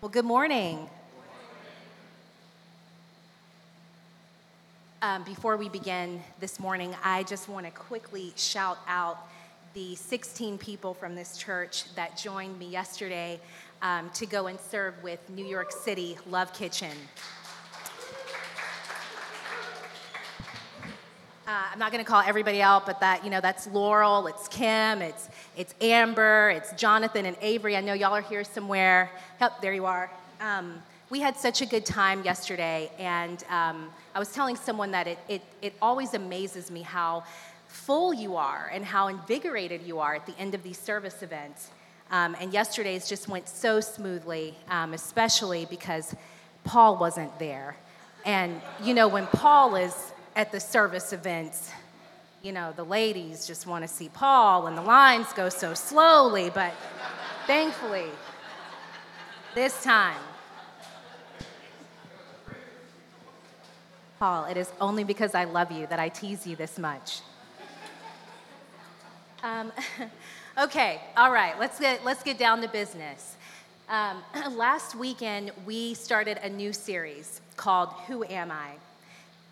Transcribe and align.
Well, 0.00 0.08
good 0.08 0.24
morning. 0.24 0.88
Um, 5.02 5.24
before 5.24 5.56
we 5.56 5.68
begin 5.68 6.22
this 6.38 6.60
morning, 6.60 6.94
I 7.02 7.24
just 7.24 7.48
want 7.48 7.66
to 7.66 7.72
quickly 7.72 8.32
shout 8.36 8.78
out 8.86 9.26
the 9.74 9.96
16 9.96 10.56
people 10.56 10.94
from 10.94 11.16
this 11.16 11.36
church 11.36 11.92
that 11.96 12.16
joined 12.16 12.60
me 12.60 12.68
yesterday 12.68 13.40
um, 13.82 14.08
to 14.10 14.24
go 14.24 14.46
and 14.46 14.60
serve 14.60 14.94
with 15.02 15.18
New 15.30 15.44
York 15.44 15.72
City 15.72 16.16
Love 16.30 16.52
Kitchen. 16.52 16.96
Uh, 21.48 21.62
I'm 21.72 21.78
not 21.78 21.92
going 21.92 22.04
to 22.04 22.06
call 22.06 22.20
everybody 22.20 22.60
out, 22.60 22.84
but 22.84 23.00
that 23.00 23.24
you 23.24 23.30
know 23.30 23.40
that's 23.40 23.66
Laurel, 23.68 24.26
it's 24.26 24.48
Kim, 24.48 25.00
it's 25.00 25.30
it's 25.56 25.74
Amber, 25.80 26.50
it's 26.50 26.72
Jonathan 26.72 27.24
and 27.24 27.38
Avery. 27.40 27.74
I 27.74 27.80
know 27.80 27.94
y'all 27.94 28.14
are 28.14 28.20
here 28.20 28.44
somewhere. 28.44 29.10
Yep, 29.40 29.62
there 29.62 29.72
you 29.72 29.86
are. 29.86 30.10
Um, 30.42 30.74
we 31.08 31.20
had 31.20 31.38
such 31.38 31.62
a 31.62 31.66
good 31.66 31.86
time 31.86 32.22
yesterday, 32.22 32.90
and 32.98 33.42
um, 33.48 33.88
I 34.14 34.18
was 34.18 34.30
telling 34.30 34.56
someone 34.56 34.90
that 34.90 35.06
it, 35.06 35.18
it 35.26 35.42
it 35.62 35.72
always 35.80 36.12
amazes 36.12 36.70
me 36.70 36.82
how 36.82 37.24
full 37.66 38.12
you 38.12 38.36
are 38.36 38.70
and 38.70 38.84
how 38.84 39.08
invigorated 39.08 39.80
you 39.80 40.00
are 40.00 40.14
at 40.16 40.26
the 40.26 40.38
end 40.38 40.54
of 40.54 40.62
these 40.62 40.78
service 40.78 41.22
events. 41.22 41.70
Um, 42.10 42.36
and 42.38 42.52
yesterday's 42.52 43.08
just 43.08 43.26
went 43.26 43.48
so 43.48 43.80
smoothly, 43.80 44.54
um, 44.68 44.92
especially 44.92 45.64
because 45.64 46.14
Paul 46.64 46.98
wasn't 46.98 47.38
there. 47.38 47.74
And 48.26 48.60
you 48.84 48.92
know, 48.92 49.08
when 49.08 49.26
Paul 49.28 49.76
is 49.76 50.12
at 50.38 50.52
the 50.52 50.60
service 50.60 51.12
events, 51.12 51.72
you 52.42 52.52
know, 52.52 52.72
the 52.76 52.84
ladies 52.84 53.44
just 53.44 53.66
want 53.66 53.82
to 53.82 53.88
see 53.88 54.08
Paul 54.08 54.68
and 54.68 54.78
the 54.78 54.82
lines 54.82 55.32
go 55.32 55.48
so 55.48 55.74
slowly, 55.74 56.48
but 56.48 56.72
thankfully, 57.48 58.06
this 59.56 59.82
time, 59.82 60.20
Paul, 64.20 64.44
it 64.44 64.56
is 64.56 64.70
only 64.80 65.02
because 65.02 65.34
I 65.34 65.42
love 65.42 65.72
you 65.72 65.88
that 65.88 65.98
I 65.98 66.08
tease 66.08 66.46
you 66.46 66.54
this 66.54 66.78
much. 66.78 67.20
Um, 69.42 69.72
okay, 70.58 71.00
all 71.16 71.32
right, 71.32 71.58
let's 71.58 71.80
get, 71.80 72.04
let's 72.04 72.22
get 72.22 72.38
down 72.38 72.60
to 72.62 72.68
business. 72.68 73.34
Um, 73.88 74.22
last 74.56 74.94
weekend, 74.94 75.50
we 75.66 75.94
started 75.94 76.38
a 76.44 76.48
new 76.48 76.72
series 76.72 77.40
called 77.56 77.88
Who 78.06 78.22
Am 78.22 78.52
I? 78.52 78.74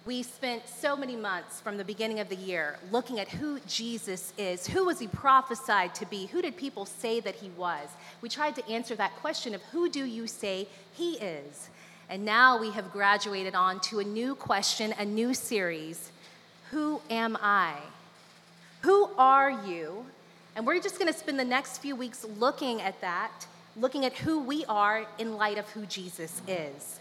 We 0.06 0.22
spent 0.22 0.68
so 0.68 0.96
many 0.96 1.16
months 1.16 1.60
from 1.60 1.78
the 1.78 1.84
beginning 1.84 2.20
of 2.20 2.28
the 2.28 2.36
year 2.36 2.78
looking 2.92 3.18
at 3.18 3.26
who 3.26 3.58
Jesus 3.66 4.32
is. 4.38 4.64
Who 4.64 4.84
was 4.84 5.00
he 5.00 5.08
prophesied 5.08 5.96
to 5.96 6.06
be? 6.06 6.26
Who 6.26 6.40
did 6.40 6.56
people 6.56 6.86
say 6.86 7.18
that 7.18 7.34
he 7.34 7.50
was? 7.56 7.88
We 8.20 8.28
tried 8.28 8.54
to 8.54 8.68
answer 8.68 8.94
that 8.94 9.16
question 9.16 9.52
of 9.52 9.62
who 9.72 9.88
do 9.88 10.04
you 10.04 10.28
say 10.28 10.68
he 10.92 11.14
is? 11.14 11.70
And 12.08 12.24
now 12.24 12.56
we 12.56 12.70
have 12.70 12.92
graduated 12.92 13.56
on 13.56 13.80
to 13.80 13.98
a 13.98 14.04
new 14.04 14.36
question, 14.36 14.94
a 14.96 15.04
new 15.04 15.34
series 15.34 16.12
Who 16.70 17.00
am 17.10 17.36
I? 17.42 17.74
Who 18.82 19.10
are 19.18 19.50
you? 19.66 20.06
And 20.54 20.64
we're 20.64 20.80
just 20.80 21.00
going 21.00 21.12
to 21.12 21.18
spend 21.18 21.40
the 21.40 21.44
next 21.44 21.78
few 21.78 21.96
weeks 21.96 22.24
looking 22.38 22.80
at 22.80 23.00
that, 23.00 23.44
looking 23.76 24.04
at 24.04 24.12
who 24.12 24.38
we 24.38 24.64
are 24.66 25.04
in 25.18 25.36
light 25.36 25.58
of 25.58 25.68
who 25.70 25.84
Jesus 25.86 26.42
is. 26.46 27.00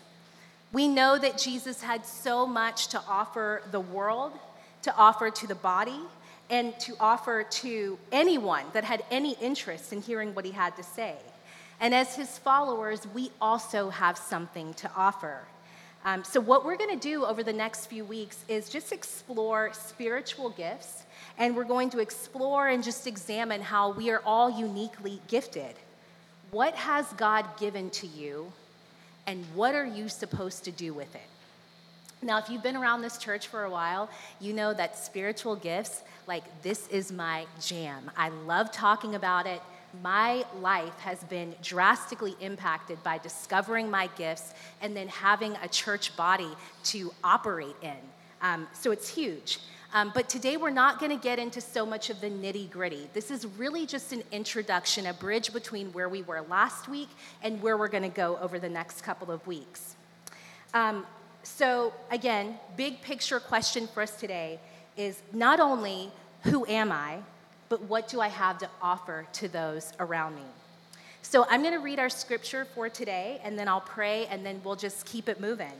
We 0.75 0.89
know 0.89 1.17
that 1.17 1.37
Jesus 1.37 1.81
had 1.81 2.05
so 2.05 2.45
much 2.45 2.89
to 2.89 3.01
offer 3.07 3.61
the 3.71 3.79
world, 3.79 4.33
to 4.81 4.93
offer 4.97 5.31
to 5.31 5.47
the 5.47 5.55
body, 5.55 6.01
and 6.49 6.77
to 6.81 6.97
offer 6.99 7.43
to 7.43 7.97
anyone 8.11 8.65
that 8.73 8.83
had 8.83 9.01
any 9.09 9.37
interest 9.39 9.93
in 9.93 10.01
hearing 10.01 10.35
what 10.35 10.43
he 10.43 10.51
had 10.51 10.75
to 10.75 10.83
say. 10.83 11.15
And 11.79 11.95
as 11.95 12.17
his 12.17 12.37
followers, 12.37 13.07
we 13.13 13.31
also 13.39 13.89
have 13.89 14.17
something 14.17 14.73
to 14.73 14.91
offer. 14.97 15.43
Um, 16.03 16.25
so, 16.25 16.41
what 16.41 16.65
we're 16.65 16.75
going 16.75 16.99
to 16.99 17.09
do 17.09 17.23
over 17.23 17.41
the 17.41 17.53
next 17.53 17.85
few 17.85 18.03
weeks 18.03 18.43
is 18.49 18.67
just 18.67 18.91
explore 18.91 19.71
spiritual 19.71 20.49
gifts, 20.49 21.03
and 21.37 21.55
we're 21.55 21.63
going 21.63 21.89
to 21.91 21.99
explore 21.99 22.67
and 22.67 22.83
just 22.83 23.07
examine 23.07 23.61
how 23.61 23.93
we 23.93 24.09
are 24.09 24.21
all 24.25 24.49
uniquely 24.49 25.21
gifted. 25.29 25.75
What 26.51 26.75
has 26.75 27.05
God 27.13 27.45
given 27.57 27.91
to 27.91 28.07
you 28.07 28.51
and 29.27 29.43
what 29.53 29.75
are 29.75 29.85
you 29.85 30.09
supposed 30.09 30.63
to 30.65 30.71
do 30.71 30.93
with 30.93 31.13
it? 31.15 31.21
Now, 32.21 32.39
if 32.39 32.49
you've 32.49 32.63
been 32.63 32.75
around 32.75 33.01
this 33.01 33.17
church 33.17 33.47
for 33.47 33.65
a 33.65 33.69
while, 33.69 34.09
you 34.39 34.53
know 34.53 34.73
that 34.73 34.97
spiritual 34.97 35.55
gifts, 35.55 36.01
like 36.27 36.43
this 36.63 36.87
is 36.87 37.11
my 37.11 37.45
jam. 37.61 38.09
I 38.17 38.29
love 38.29 38.71
talking 38.71 39.15
about 39.15 39.45
it. 39.45 39.61
My 40.01 40.45
life 40.59 40.97
has 40.99 41.23
been 41.25 41.55
drastically 41.61 42.35
impacted 42.39 43.01
by 43.03 43.17
discovering 43.17 43.89
my 43.89 44.09
gifts 44.17 44.53
and 44.81 44.95
then 44.95 45.07
having 45.07 45.55
a 45.61 45.67
church 45.67 46.15
body 46.17 46.49
to 46.85 47.13
operate 47.23 47.75
in. 47.81 47.93
Um, 48.41 48.67
so 48.73 48.91
it's 48.91 49.07
huge. 49.07 49.59
Um, 49.95 50.11
but 50.13 50.27
today 50.27 50.57
we're 50.57 50.71
not 50.71 50.99
going 50.99 51.17
to 51.17 51.23
get 51.23 51.39
into 51.39 51.61
so 51.61 51.85
much 51.85 52.09
of 52.09 52.19
the 52.19 52.27
nitty 52.27 52.69
gritty. 52.69 53.07
This 53.13 53.31
is 53.31 53.45
really 53.57 53.85
just 53.85 54.11
an 54.11 54.23
introduction, 54.33 55.05
a 55.05 55.13
bridge 55.13 55.53
between 55.53 55.93
where 55.93 56.09
we 56.09 56.21
were 56.21 56.41
last 56.41 56.89
week 56.89 57.07
and 57.41 57.61
where 57.61 57.77
we're 57.77 57.87
going 57.87 58.03
to 58.03 58.09
go 58.09 58.37
over 58.39 58.59
the 58.59 58.67
next 58.67 59.03
couple 59.03 59.31
of 59.31 59.47
weeks. 59.47 59.95
Um, 60.73 61.05
so, 61.43 61.93
again, 62.11 62.59
big 62.75 63.01
picture 63.03 63.39
question 63.39 63.87
for 63.87 64.03
us 64.03 64.19
today 64.19 64.59
is 64.97 65.21
not 65.31 65.61
only 65.61 66.11
who 66.43 66.65
am 66.67 66.91
I, 66.91 67.19
but 67.69 67.81
what 67.83 68.09
do 68.09 68.19
I 68.19 68.27
have 68.27 68.57
to 68.57 68.69
offer 68.81 69.25
to 69.31 69.47
those 69.47 69.93
around 70.01 70.35
me? 70.35 70.41
So, 71.21 71.45
I'm 71.49 71.61
going 71.61 71.73
to 71.73 71.79
read 71.79 71.99
our 71.99 72.09
scripture 72.09 72.65
for 72.65 72.89
today, 72.89 73.39
and 73.45 73.57
then 73.57 73.69
I'll 73.69 73.79
pray, 73.79 74.25
and 74.25 74.45
then 74.45 74.59
we'll 74.65 74.75
just 74.75 75.05
keep 75.05 75.29
it 75.29 75.39
moving. 75.39 75.71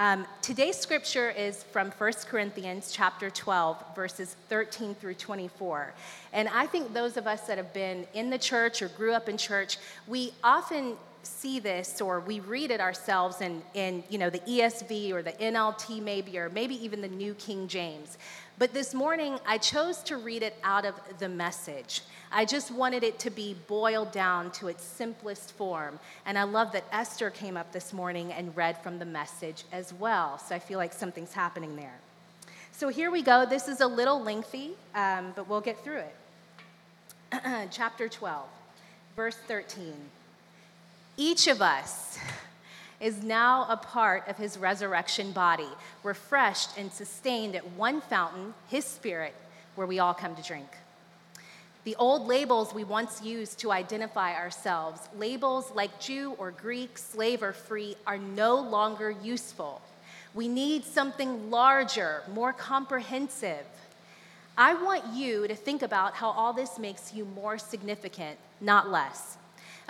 Um, 0.00 0.26
today's 0.40 0.78
scripture 0.78 1.28
is 1.28 1.62
from 1.62 1.90
1 1.90 2.12
Corinthians 2.26 2.90
chapter 2.90 3.28
12, 3.28 3.94
verses 3.94 4.34
13 4.48 4.94
through 4.94 5.12
24. 5.12 5.92
And 6.32 6.48
I 6.48 6.64
think 6.64 6.94
those 6.94 7.18
of 7.18 7.26
us 7.26 7.42
that 7.42 7.58
have 7.58 7.74
been 7.74 8.06
in 8.14 8.30
the 8.30 8.38
church 8.38 8.80
or 8.80 8.88
grew 8.88 9.12
up 9.12 9.28
in 9.28 9.36
church, 9.36 9.76
we 10.08 10.32
often 10.42 10.96
see 11.22 11.60
this 11.60 12.00
or 12.00 12.20
we 12.20 12.40
read 12.40 12.70
it 12.70 12.80
ourselves 12.80 13.42
in, 13.42 13.60
in 13.74 14.02
you 14.08 14.16
know 14.16 14.30
the 14.30 14.38
ESV 14.38 15.12
or 15.12 15.20
the 15.20 15.32
NLT 15.32 16.02
maybe 16.02 16.38
or 16.38 16.48
maybe 16.48 16.82
even 16.82 17.02
the 17.02 17.08
New 17.08 17.34
King 17.34 17.68
James. 17.68 18.16
But 18.60 18.74
this 18.74 18.92
morning 18.92 19.38
I 19.46 19.56
chose 19.56 20.02
to 20.02 20.18
read 20.18 20.42
it 20.42 20.54
out 20.62 20.84
of 20.84 20.94
the 21.18 21.30
message. 21.30 22.02
I 22.30 22.44
just 22.44 22.70
wanted 22.70 23.02
it 23.02 23.18
to 23.20 23.30
be 23.30 23.56
boiled 23.66 24.12
down 24.12 24.50
to 24.52 24.68
its 24.68 24.84
simplest 24.84 25.52
form. 25.52 25.98
And 26.26 26.36
I 26.36 26.42
love 26.42 26.70
that 26.72 26.84
Esther 26.92 27.30
came 27.30 27.56
up 27.56 27.72
this 27.72 27.94
morning 27.94 28.34
and 28.34 28.54
read 28.54 28.76
from 28.82 28.98
the 28.98 29.06
message 29.06 29.64
as 29.72 29.94
well. 29.94 30.38
So 30.38 30.54
I 30.54 30.58
feel 30.58 30.76
like 30.76 30.92
something's 30.92 31.32
happening 31.32 31.74
there. 31.74 31.98
So 32.72 32.90
here 32.90 33.10
we 33.10 33.22
go. 33.22 33.46
This 33.46 33.66
is 33.66 33.80
a 33.80 33.86
little 33.86 34.20
lengthy, 34.20 34.72
um, 34.94 35.32
but 35.34 35.48
we'll 35.48 35.62
get 35.62 35.82
through 35.82 36.02
it. 36.02 36.14
Chapter 37.70 38.10
12, 38.10 38.46
verse 39.16 39.38
13. 39.48 39.94
Each 41.16 41.46
of 41.46 41.62
us 41.62 42.18
is 43.00 43.22
now 43.22 43.66
a 43.68 43.76
part 43.76 44.28
of 44.28 44.36
his 44.36 44.58
resurrection 44.58 45.32
body, 45.32 45.68
refreshed 46.02 46.76
and 46.76 46.92
sustained 46.92 47.56
at 47.56 47.72
one 47.72 48.00
fountain, 48.00 48.54
his 48.68 48.84
spirit, 48.84 49.34
where 49.74 49.86
we 49.86 49.98
all 49.98 50.14
come 50.14 50.36
to 50.36 50.42
drink. 50.42 50.68
The 51.84 51.96
old 51.96 52.26
labels 52.26 52.74
we 52.74 52.84
once 52.84 53.22
used 53.22 53.58
to 53.60 53.72
identify 53.72 54.34
ourselves, 54.34 55.00
labels 55.16 55.72
like 55.74 55.98
Jew 55.98 56.34
or 56.38 56.50
Greek, 56.50 56.98
slave 56.98 57.42
or 57.42 57.54
free, 57.54 57.96
are 58.06 58.18
no 58.18 58.56
longer 58.60 59.10
useful. 59.10 59.80
We 60.34 60.46
need 60.46 60.84
something 60.84 61.50
larger, 61.50 62.22
more 62.34 62.52
comprehensive. 62.52 63.64
I 64.58 64.74
want 64.74 65.06
you 65.14 65.48
to 65.48 65.54
think 65.54 65.80
about 65.80 66.12
how 66.12 66.30
all 66.30 66.52
this 66.52 66.78
makes 66.78 67.14
you 67.14 67.24
more 67.24 67.56
significant, 67.56 68.38
not 68.60 68.90
less. 68.90 69.38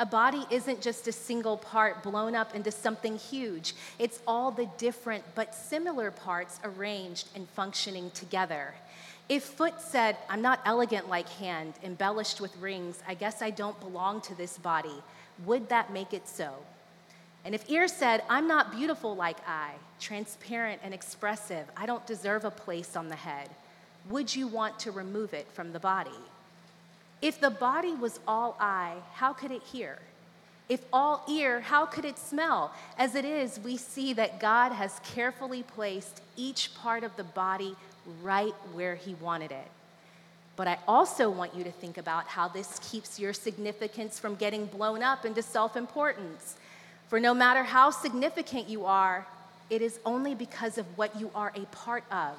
A 0.00 0.06
body 0.06 0.47
isn't 0.50 0.81
just 0.81 1.06
a 1.09 1.12
single 1.12 1.59
part 1.59 2.03
blown 2.03 2.34
up 2.34 2.55
into 2.55 2.70
something 2.70 3.19
huge, 3.19 3.75
it's 3.99 4.23
all 4.26 4.50
the 4.50 4.64
different 4.79 5.23
but 5.35 5.55
similar 5.55 6.11
parts 6.11 6.58
arranged 6.64 7.29
and 7.35 7.47
functioning 7.50 8.11
together. 8.12 8.73
If 9.29 9.44
foot 9.44 9.79
said, 9.79 10.17
I'm 10.31 10.41
not 10.41 10.61
elegant 10.64 11.11
like 11.11 11.29
hand, 11.29 11.75
embellished 11.85 12.41
with 12.41 12.56
rings, 12.56 13.02
I 13.06 13.12
guess 13.12 13.43
I 13.43 13.50
don't 13.50 13.79
belong 13.79 14.23
to 14.23 14.35
this 14.35 14.56
body, 14.56 15.02
would 15.44 15.69
that 15.69 15.93
make 15.93 16.14
it 16.14 16.26
so? 16.26 16.55
And 17.44 17.55
if 17.55 17.70
ear 17.70 17.87
said, 17.87 18.23
I'm 18.31 18.49
not 18.49 18.75
beautiful 18.75 19.14
like 19.14 19.47
eye, 19.47 19.75
transparent 20.00 20.81
and 20.82 20.94
expressive, 20.94 21.67
I 21.76 21.85
don't 21.85 22.06
deserve 22.06 22.47
a 22.47 22.50
place 22.50 22.97
on 22.97 23.11
the 23.11 23.17
head, 23.17 23.50
would 24.08 24.35
you 24.35 24.47
want 24.47 24.79
to 24.79 24.93
remove 24.93 25.35
it 25.35 25.47
from 25.52 25.75
the 25.75 25.79
body? 25.79 26.11
If 27.22 27.40
the 27.40 27.50
body 27.50 27.94
was 27.94 28.19
all 28.26 28.56
eye, 28.58 28.96
how 29.14 29.32
could 29.32 29.50
it 29.50 29.62
hear? 29.62 29.99
If 30.69 30.84
all 30.93 31.25
ear, 31.28 31.61
how 31.61 31.84
could 31.84 32.05
it 32.05 32.19
smell? 32.19 32.72
As 32.96 33.14
it 33.14 33.25
is, 33.25 33.58
we 33.58 33.76
see 33.76 34.12
that 34.12 34.38
God 34.38 34.70
has 34.70 35.00
carefully 35.02 35.62
placed 35.62 36.22
each 36.37 36.75
part 36.76 37.02
of 37.02 37.17
the 37.17 37.25
body 37.25 37.75
right 38.22 38.55
where 38.72 38.94
He 38.94 39.14
wanted 39.14 39.50
it. 39.50 39.67
But 40.56 40.69
I 40.69 40.78
also 40.87 41.31
want 41.31 41.55
you 41.55 41.64
to 41.64 41.72
think 41.72 41.99
about 41.99 42.26
how 42.26 42.46
this 42.46 42.78
keeps 42.90 43.19
your 43.19 43.32
significance 43.32 44.19
from 44.19 44.34
getting 44.34 44.66
blown 44.66 45.02
up 45.02 45.25
into 45.25 45.43
self 45.43 45.76
importance. 45.76 46.56
For 47.08 47.19
no 47.19 47.34
matter 47.34 47.64
how 47.64 47.90
significant 47.90 48.69
you 48.69 48.84
are, 48.84 49.26
it 49.70 49.82
is 49.82 49.99
only 50.06 50.34
because 50.34 50.78
of 50.78 50.87
what 50.96 51.19
you 51.19 51.31
are 51.34 51.52
a 51.56 51.64
part 51.75 52.05
of. 52.12 52.37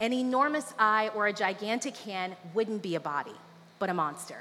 An 0.00 0.12
enormous 0.12 0.74
eye 0.78 1.10
or 1.14 1.26
a 1.26 1.32
gigantic 1.32 1.96
hand 1.98 2.34
wouldn't 2.54 2.82
be 2.82 2.94
a 2.94 3.00
body, 3.00 3.36
but 3.78 3.90
a 3.90 3.94
monster. 3.94 4.38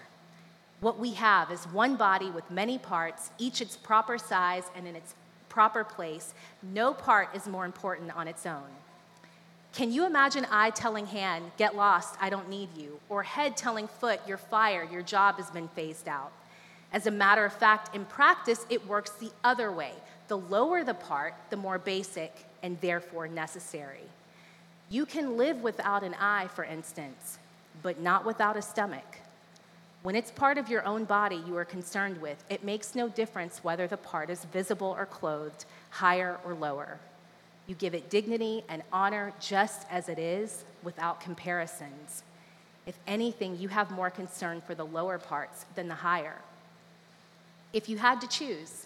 What 0.81 0.99
we 0.99 1.13
have 1.13 1.51
is 1.51 1.63
one 1.65 1.95
body 1.95 2.29
with 2.29 2.49
many 2.51 2.77
parts, 2.77 3.31
each 3.37 3.61
its 3.61 3.77
proper 3.77 4.17
size 4.17 4.63
and 4.75 4.87
in 4.87 4.95
its 4.95 5.15
proper 5.49 5.83
place. 5.83 6.33
No 6.61 6.93
part 6.93 7.35
is 7.35 7.47
more 7.47 7.65
important 7.65 8.15
on 8.15 8.27
its 8.27 8.45
own. 8.45 8.69
Can 9.73 9.91
you 9.91 10.05
imagine 10.05 10.47
eye 10.51 10.69
telling 10.69 11.05
hand, 11.05 11.51
get 11.57 11.75
lost, 11.75 12.15
I 12.21 12.29
don't 12.29 12.49
need 12.49 12.69
you? 12.77 12.99
Or 13.09 13.23
head 13.23 13.57
telling 13.57 13.87
foot, 13.87 14.21
you're 14.27 14.37
fired, 14.37 14.91
your 14.91 15.01
job 15.01 15.35
has 15.35 15.49
been 15.51 15.67
phased 15.69 16.07
out? 16.07 16.31
As 16.93 17.07
a 17.07 17.11
matter 17.11 17.43
of 17.43 17.51
fact, 17.51 17.93
in 17.93 18.05
practice, 18.05 18.65
it 18.69 18.87
works 18.87 19.11
the 19.11 19.31
other 19.43 19.71
way. 19.71 19.91
The 20.29 20.37
lower 20.37 20.83
the 20.83 20.93
part, 20.93 21.33
the 21.49 21.57
more 21.57 21.77
basic 21.77 22.33
and 22.63 22.79
therefore 22.79 23.27
necessary. 23.27 24.05
You 24.89 25.05
can 25.05 25.35
live 25.35 25.61
without 25.61 26.03
an 26.03 26.15
eye, 26.19 26.47
for 26.55 26.63
instance, 26.63 27.37
but 27.83 27.99
not 27.99 28.25
without 28.25 28.55
a 28.55 28.61
stomach. 28.61 29.17
When 30.05 30.15
it's 30.15 30.29
part 30.29 30.59
of 30.59 30.69
your 30.69 30.85
own 30.85 31.05
body 31.05 31.41
you 31.47 31.57
are 31.57 31.65
concerned 31.65 32.21
with, 32.21 32.43
it 32.47 32.63
makes 32.63 32.93
no 32.93 33.09
difference 33.09 33.63
whether 33.63 33.87
the 33.87 33.97
part 33.97 34.29
is 34.29 34.45
visible 34.45 34.93
or 34.95 35.07
clothed, 35.07 35.65
higher 35.89 36.37
or 36.45 36.53
lower. 36.53 36.99
You 37.65 37.73
give 37.73 37.95
it 37.95 38.11
dignity 38.11 38.63
and 38.69 38.83
honor 38.93 39.33
just 39.39 39.87
as 39.89 40.07
it 40.07 40.19
is 40.19 40.63
without 40.83 41.21
comparisons. 41.21 42.21
If 42.85 42.99
anything, 43.07 43.57
you 43.57 43.69
have 43.69 43.89
more 43.89 44.11
concern 44.11 44.61
for 44.61 44.75
the 44.75 44.85
lower 44.85 45.17
parts 45.17 45.65
than 45.73 45.87
the 45.87 45.95
higher. 45.95 46.35
If 47.73 47.89
you 47.89 47.97
had 47.97 48.21
to 48.21 48.27
choose, 48.27 48.85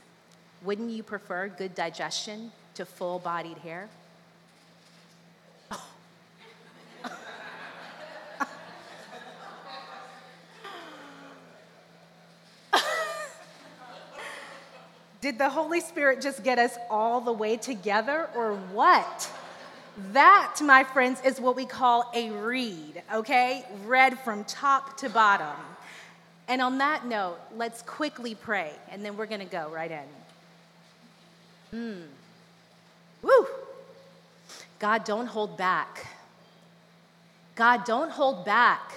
wouldn't 0.64 0.90
you 0.90 1.04
prefer 1.04 1.50
good 1.50 1.76
digestion 1.76 2.54
to 2.76 2.86
full 2.86 3.20
bodied 3.20 3.58
hair? 3.58 3.90
Did 15.30 15.38
the 15.38 15.50
Holy 15.50 15.80
Spirit 15.80 16.22
just 16.22 16.44
get 16.44 16.58
us 16.58 16.76
all 16.90 17.22
the 17.22 17.32
way 17.32 17.56
together 17.56 18.32
or 18.36 18.56
what? 18.74 19.32
That, 20.12 20.56
my 20.60 20.84
friends, 20.84 21.22
is 21.24 21.40
what 21.40 21.56
we 21.56 21.68
call 21.68 22.10
a 22.16 22.32
read, 22.32 23.04
okay? 23.14 23.64
Read 23.86 24.18
from 24.18 24.44
top 24.46 24.98
to 24.98 25.10
bottom. 25.12 25.56
And 26.48 26.64
on 26.64 26.80
that 26.80 27.06
note, 27.06 27.38
let's 27.56 27.84
quickly 27.84 28.34
pray, 28.34 28.72
and 28.90 29.06
then 29.06 29.18
we're 29.18 29.28
to 29.28 29.46
go 29.46 29.70
right 29.70 29.92
in. 29.92 31.78
Hmm. 31.78 32.02
Woo! 33.22 33.46
God, 34.80 35.04
don't 35.04 35.28
hold 35.28 35.60
back. 35.60 36.08
God, 37.54 37.86
don't 37.86 38.10
hold 38.10 38.46
back. 38.46 38.94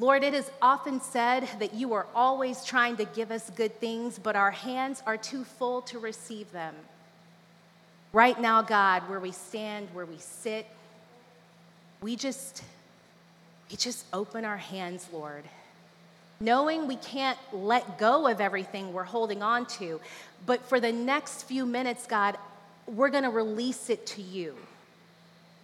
Lord, 0.00 0.24
it 0.24 0.32
is 0.32 0.50
often 0.62 1.02
said 1.02 1.46
that 1.58 1.74
you 1.74 1.92
are 1.92 2.06
always 2.14 2.64
trying 2.64 2.96
to 2.96 3.04
give 3.04 3.30
us 3.30 3.50
good 3.50 3.78
things, 3.80 4.18
but 4.18 4.34
our 4.34 4.50
hands 4.50 5.02
are 5.06 5.18
too 5.18 5.44
full 5.44 5.82
to 5.82 5.98
receive 5.98 6.50
them. 6.52 6.74
Right 8.14 8.40
now, 8.40 8.62
God, 8.62 9.06
where 9.10 9.20
we 9.20 9.30
stand, 9.30 9.88
where 9.92 10.06
we 10.06 10.16
sit, 10.16 10.66
we 12.00 12.16
just 12.16 12.64
we 13.70 13.76
just 13.76 14.06
open 14.14 14.46
our 14.46 14.56
hands, 14.56 15.06
Lord. 15.12 15.44
Knowing 16.40 16.88
we 16.88 16.96
can't 16.96 17.38
let 17.52 17.98
go 17.98 18.26
of 18.26 18.40
everything 18.40 18.94
we're 18.94 19.04
holding 19.04 19.42
on 19.42 19.66
to, 19.66 20.00
but 20.46 20.66
for 20.66 20.80
the 20.80 20.90
next 20.90 21.42
few 21.42 21.66
minutes, 21.66 22.06
God, 22.06 22.38
we're 22.86 23.10
going 23.10 23.24
to 23.24 23.30
release 23.30 23.90
it 23.90 24.06
to 24.06 24.22
you. 24.22 24.56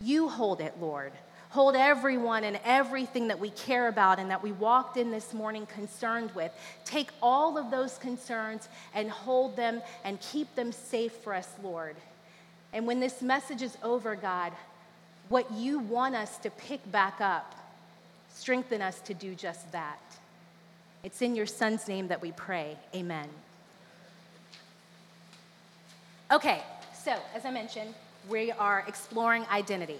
You 0.03 0.29
hold 0.29 0.61
it, 0.61 0.75
Lord. 0.79 1.13
Hold 1.51 1.77
everyone 1.77 2.45
and 2.45 2.59
everything 2.65 3.29
that 3.29 3.39
we 3.39 3.51
care 3.51 3.89
about 3.89 4.19
and 4.19 4.31
that 4.31 4.43
we 4.43 4.53
walked 4.53 4.97
in 4.97 5.11
this 5.11 5.33
morning 5.33 5.67
concerned 5.67 6.31
with. 6.35 6.53
Take 6.85 7.11
all 7.23 7.57
of 7.57 7.71
those 7.71 7.99
concerns 7.99 8.69
and 8.95 9.11
hold 9.11 9.57
them 9.57 9.81
and 10.05 10.21
keep 10.21 10.55
them 10.55 10.73
safe 10.73 11.13
for 11.13 11.35
us, 11.35 11.49
Lord. 11.63 11.97
And 12.73 12.87
when 12.87 13.01
this 13.01 13.23
message 13.23 13.63
is 13.63 13.79
over, 13.83 14.17
God, 14.17 14.53
what 15.29 15.51
you 15.53 15.79
want 15.79 16.15
us 16.15 16.37
to 16.39 16.51
pick 16.51 16.91
back 16.91 17.21
up, 17.21 17.55
strengthen 18.29 18.83
us 18.83 19.01
to 19.01 19.15
do 19.15 19.35
just 19.35 19.71
that. 19.73 20.01
It's 21.03 21.23
in 21.23 21.37
your 21.37 21.47
son's 21.47 21.89
name 21.89 22.09
that 22.09 22.21
we 22.21 22.33
pray. 22.33 22.77
Amen. 22.95 23.29
Okay, 26.33 26.63
so 26.93 27.17
as 27.35 27.45
I 27.45 27.51
mentioned, 27.51 27.95
we 28.29 28.51
are 28.51 28.85
exploring 28.89 29.47
identity. 29.51 29.99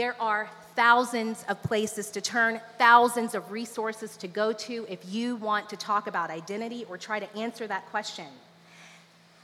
There 0.00 0.16
are 0.18 0.48
thousands 0.76 1.44
of 1.46 1.62
places 1.62 2.08
to 2.12 2.22
turn, 2.22 2.58
thousands 2.78 3.34
of 3.34 3.52
resources 3.52 4.16
to 4.16 4.28
go 4.28 4.50
to 4.50 4.86
if 4.88 5.00
you 5.06 5.36
want 5.36 5.68
to 5.68 5.76
talk 5.76 6.06
about 6.06 6.30
identity 6.30 6.86
or 6.88 6.96
try 6.96 7.20
to 7.20 7.36
answer 7.36 7.66
that 7.66 7.84
question. 7.90 8.24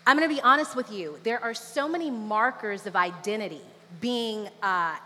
I'm 0.06 0.17
going 0.17 0.26
to 0.26 0.35
be 0.35 0.41
honest 0.41 0.75
with 0.75 0.91
you. 0.91 1.19
There 1.25 1.44
are 1.44 1.53
so 1.53 1.87
many 1.87 2.11
markers 2.11 2.87
of 2.87 2.97
identity 2.97 3.61
being 4.00 4.49
uh, 4.62 4.97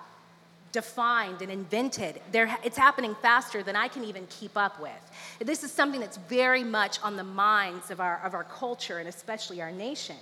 defined 0.71 1.43
and 1.43 1.51
invented. 1.51 2.21
There, 2.31 2.57
it's 2.63 2.79
happening 2.79 3.17
faster 3.21 3.65
than 3.65 3.75
I 3.75 3.89
can 3.89 4.05
even 4.05 4.29
keep 4.31 4.57
up 4.57 4.81
with. 4.81 5.11
This 5.41 5.65
is 5.65 5.73
something 5.73 5.99
that's 5.99 6.19
very 6.29 6.63
much 6.63 7.03
on 7.03 7.17
the 7.17 7.25
minds 7.25 7.91
of 7.91 8.01
our, 8.01 8.21
of 8.25 8.35
our 8.35 8.45
culture 8.45 8.99
and 8.99 9.09
especially 9.09 9.61
our 9.61 9.73
nation. 9.73 10.15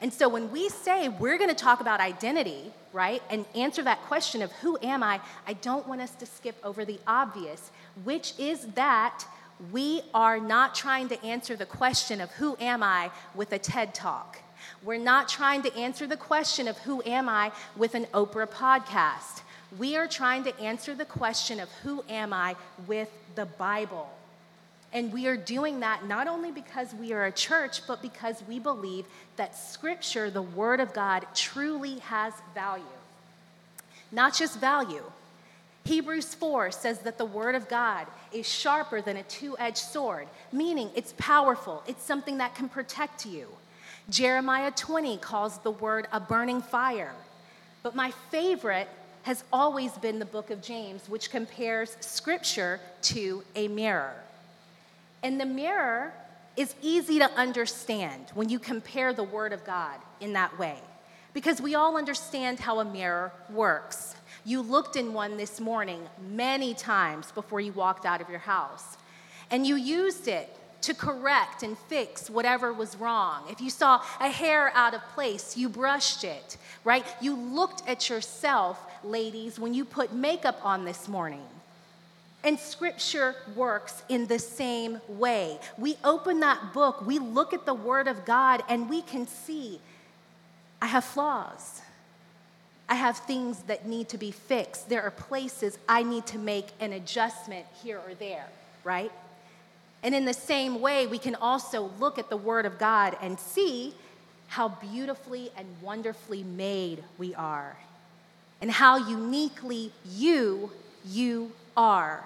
And 0.00 0.12
so 0.12 0.28
when 0.28 0.52
we 0.52 0.68
say 0.68 1.08
we're 1.08 1.38
going 1.38 1.50
to 1.50 1.56
talk 1.56 1.80
about 1.80 2.00
identity, 2.00 2.72
right, 2.92 3.22
and 3.30 3.44
answer 3.54 3.82
that 3.82 4.00
question 4.02 4.42
of 4.42 4.52
who 4.52 4.78
am 4.82 5.02
I, 5.02 5.20
I 5.46 5.54
don't 5.54 5.86
want 5.88 6.00
us 6.00 6.14
to 6.16 6.26
skip 6.26 6.56
over 6.62 6.84
the 6.84 7.00
obvious, 7.06 7.70
which 8.04 8.34
is 8.38 8.66
that 8.74 9.24
we 9.72 10.02
are 10.14 10.38
not 10.38 10.74
trying 10.74 11.08
to 11.08 11.24
answer 11.24 11.56
the 11.56 11.66
question 11.66 12.20
of 12.20 12.30
who 12.32 12.56
am 12.60 12.82
I 12.82 13.10
with 13.34 13.52
a 13.52 13.58
TED 13.58 13.92
talk. 13.92 14.38
We're 14.84 14.98
not 14.98 15.28
trying 15.28 15.62
to 15.62 15.76
answer 15.76 16.06
the 16.06 16.16
question 16.16 16.68
of 16.68 16.78
who 16.78 17.02
am 17.04 17.28
I 17.28 17.50
with 17.76 17.96
an 17.96 18.04
Oprah 18.14 18.48
podcast. 18.48 19.42
We 19.76 19.96
are 19.96 20.06
trying 20.06 20.44
to 20.44 20.60
answer 20.60 20.94
the 20.94 21.04
question 21.04 21.58
of 21.58 21.68
who 21.82 22.04
am 22.08 22.32
I 22.32 22.54
with 22.86 23.10
the 23.34 23.46
Bible. 23.46 24.08
And 24.92 25.12
we 25.12 25.26
are 25.26 25.36
doing 25.36 25.80
that 25.80 26.06
not 26.06 26.28
only 26.28 26.50
because 26.50 26.94
we 26.94 27.12
are 27.12 27.26
a 27.26 27.32
church, 27.32 27.86
but 27.86 28.00
because 28.00 28.42
we 28.48 28.58
believe 28.58 29.04
that 29.36 29.56
Scripture, 29.56 30.30
the 30.30 30.42
Word 30.42 30.80
of 30.80 30.94
God, 30.94 31.26
truly 31.34 31.98
has 32.00 32.32
value. 32.54 32.84
Not 34.10 34.34
just 34.34 34.58
value. 34.58 35.04
Hebrews 35.84 36.34
4 36.34 36.70
says 36.70 37.00
that 37.00 37.18
the 37.18 37.24
Word 37.24 37.54
of 37.54 37.68
God 37.68 38.06
is 38.32 38.46
sharper 38.48 39.00
than 39.00 39.18
a 39.18 39.22
two 39.24 39.56
edged 39.58 39.78
sword, 39.78 40.26
meaning 40.52 40.90
it's 40.94 41.14
powerful, 41.18 41.82
it's 41.86 42.02
something 42.02 42.38
that 42.38 42.54
can 42.54 42.68
protect 42.68 43.26
you. 43.26 43.48
Jeremiah 44.10 44.70
20 44.70 45.18
calls 45.18 45.58
the 45.58 45.70
Word 45.70 46.08
a 46.12 46.20
burning 46.20 46.62
fire. 46.62 47.14
But 47.82 47.94
my 47.94 48.10
favorite 48.30 48.88
has 49.22 49.44
always 49.52 49.92
been 49.92 50.18
the 50.18 50.24
book 50.24 50.50
of 50.50 50.62
James, 50.62 51.08
which 51.08 51.30
compares 51.30 51.96
Scripture 52.00 52.80
to 53.02 53.42
a 53.54 53.68
mirror. 53.68 54.14
And 55.22 55.40
the 55.40 55.46
mirror 55.46 56.12
is 56.56 56.74
easy 56.82 57.18
to 57.18 57.30
understand 57.32 58.26
when 58.34 58.48
you 58.48 58.58
compare 58.58 59.12
the 59.12 59.22
Word 59.22 59.52
of 59.52 59.64
God 59.64 59.98
in 60.20 60.32
that 60.32 60.58
way, 60.58 60.78
because 61.32 61.60
we 61.60 61.74
all 61.74 61.96
understand 61.96 62.58
how 62.60 62.80
a 62.80 62.84
mirror 62.84 63.32
works. 63.50 64.16
You 64.44 64.62
looked 64.62 64.96
in 64.96 65.12
one 65.12 65.36
this 65.36 65.60
morning 65.60 66.00
many 66.30 66.74
times 66.74 67.30
before 67.32 67.60
you 67.60 67.72
walked 67.72 68.06
out 68.06 68.20
of 68.20 68.28
your 68.28 68.38
house, 68.40 68.96
and 69.50 69.66
you 69.66 69.76
used 69.76 70.28
it 70.28 70.54
to 70.80 70.94
correct 70.94 71.62
and 71.64 71.76
fix 71.76 72.30
whatever 72.30 72.72
was 72.72 72.96
wrong. 72.96 73.42
If 73.50 73.60
you 73.60 73.68
saw 73.68 74.00
a 74.20 74.30
hair 74.30 74.70
out 74.74 74.94
of 74.94 75.02
place, 75.14 75.56
you 75.56 75.68
brushed 75.68 76.22
it, 76.22 76.56
right? 76.84 77.04
You 77.20 77.34
looked 77.34 77.88
at 77.88 78.08
yourself, 78.08 78.80
ladies, 79.02 79.58
when 79.58 79.74
you 79.74 79.84
put 79.84 80.12
makeup 80.12 80.60
on 80.64 80.84
this 80.84 81.08
morning. 81.08 81.44
And 82.48 82.58
scripture 82.58 83.34
works 83.54 84.02
in 84.08 84.26
the 84.26 84.38
same 84.38 85.02
way. 85.06 85.58
We 85.76 85.98
open 86.02 86.40
that 86.40 86.72
book, 86.72 87.06
we 87.06 87.18
look 87.18 87.52
at 87.52 87.66
the 87.66 87.74
word 87.74 88.08
of 88.08 88.24
God, 88.24 88.62
and 88.70 88.88
we 88.88 89.02
can 89.02 89.26
see 89.26 89.82
I 90.80 90.86
have 90.86 91.04
flaws. 91.04 91.82
I 92.88 92.94
have 92.94 93.18
things 93.18 93.58
that 93.64 93.86
need 93.86 94.08
to 94.08 94.16
be 94.16 94.30
fixed. 94.30 94.88
There 94.88 95.02
are 95.02 95.10
places 95.10 95.76
I 95.86 96.02
need 96.02 96.24
to 96.28 96.38
make 96.38 96.68
an 96.80 96.94
adjustment 96.94 97.66
here 97.82 97.98
or 97.98 98.14
there, 98.14 98.46
right? 98.82 99.12
And 100.02 100.14
in 100.14 100.24
the 100.24 100.32
same 100.32 100.80
way, 100.80 101.06
we 101.06 101.18
can 101.18 101.34
also 101.34 101.90
look 102.00 102.18
at 102.18 102.30
the 102.30 102.38
Word 102.38 102.64
of 102.64 102.78
God 102.78 103.14
and 103.20 103.38
see 103.38 103.92
how 104.46 104.70
beautifully 104.70 105.50
and 105.54 105.66
wonderfully 105.82 106.44
made 106.44 107.04
we 107.18 107.34
are, 107.34 107.76
and 108.62 108.70
how 108.70 108.96
uniquely 108.96 109.92
you, 110.06 110.70
you 111.04 111.52
are. 111.76 112.24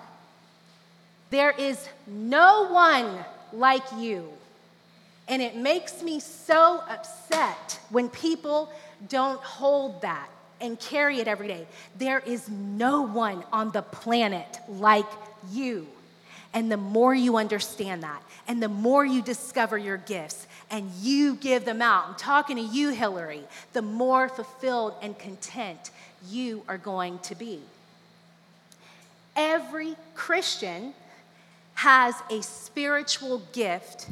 There 1.32 1.52
is 1.52 1.88
no 2.06 2.68
one 2.68 3.24
like 3.54 3.84
you. 3.96 4.28
And 5.28 5.40
it 5.40 5.56
makes 5.56 6.02
me 6.02 6.20
so 6.20 6.82
upset 6.86 7.80
when 7.88 8.10
people 8.10 8.70
don't 9.08 9.40
hold 9.40 10.02
that 10.02 10.28
and 10.60 10.78
carry 10.78 11.20
it 11.20 11.28
every 11.28 11.48
day. 11.48 11.66
There 11.96 12.18
is 12.18 12.50
no 12.50 13.00
one 13.00 13.44
on 13.50 13.70
the 13.70 13.80
planet 13.80 14.58
like 14.68 15.06
you. 15.50 15.86
And 16.52 16.70
the 16.70 16.76
more 16.76 17.14
you 17.14 17.38
understand 17.38 18.02
that, 18.02 18.22
and 18.46 18.62
the 18.62 18.68
more 18.68 19.02
you 19.02 19.22
discover 19.22 19.78
your 19.78 19.96
gifts, 19.96 20.46
and 20.70 20.90
you 21.00 21.36
give 21.36 21.64
them 21.64 21.80
out, 21.80 22.08
I'm 22.08 22.14
talking 22.16 22.56
to 22.56 22.62
you, 22.62 22.90
Hillary, 22.90 23.44
the 23.72 23.80
more 23.80 24.28
fulfilled 24.28 24.96
and 25.00 25.18
content 25.18 25.92
you 26.28 26.62
are 26.68 26.76
going 26.76 27.20
to 27.20 27.34
be. 27.34 27.60
Every 29.34 29.96
Christian 30.14 30.92
has 31.82 32.14
a 32.30 32.40
spiritual 32.40 33.42
gift 33.52 34.06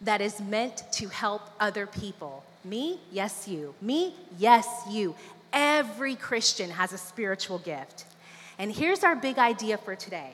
that 0.00 0.20
is 0.20 0.40
meant 0.40 0.82
to 0.90 1.06
help 1.06 1.42
other 1.60 1.86
people. 1.86 2.42
Me? 2.64 2.98
Yes, 3.12 3.46
you. 3.46 3.72
Me? 3.80 4.16
Yes, 4.36 4.66
you. 4.90 5.14
Every 5.52 6.16
Christian 6.16 6.70
has 6.70 6.92
a 6.92 6.98
spiritual 6.98 7.60
gift. 7.60 8.06
And 8.58 8.74
here's 8.74 9.04
our 9.04 9.14
big 9.14 9.38
idea 9.38 9.78
for 9.78 9.94
today 9.94 10.32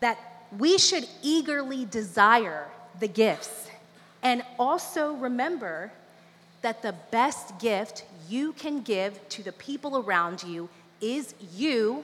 that 0.00 0.18
we 0.58 0.78
should 0.78 1.06
eagerly 1.22 1.84
desire 1.84 2.68
the 2.98 3.08
gifts 3.08 3.68
and 4.22 4.42
also 4.58 5.12
remember 5.12 5.92
that 6.62 6.80
the 6.80 6.94
best 7.10 7.58
gift 7.58 8.06
you 8.30 8.54
can 8.54 8.80
give 8.80 9.28
to 9.28 9.42
the 9.42 9.52
people 9.52 9.98
around 9.98 10.42
you 10.42 10.70
is 11.02 11.34
you 11.54 12.02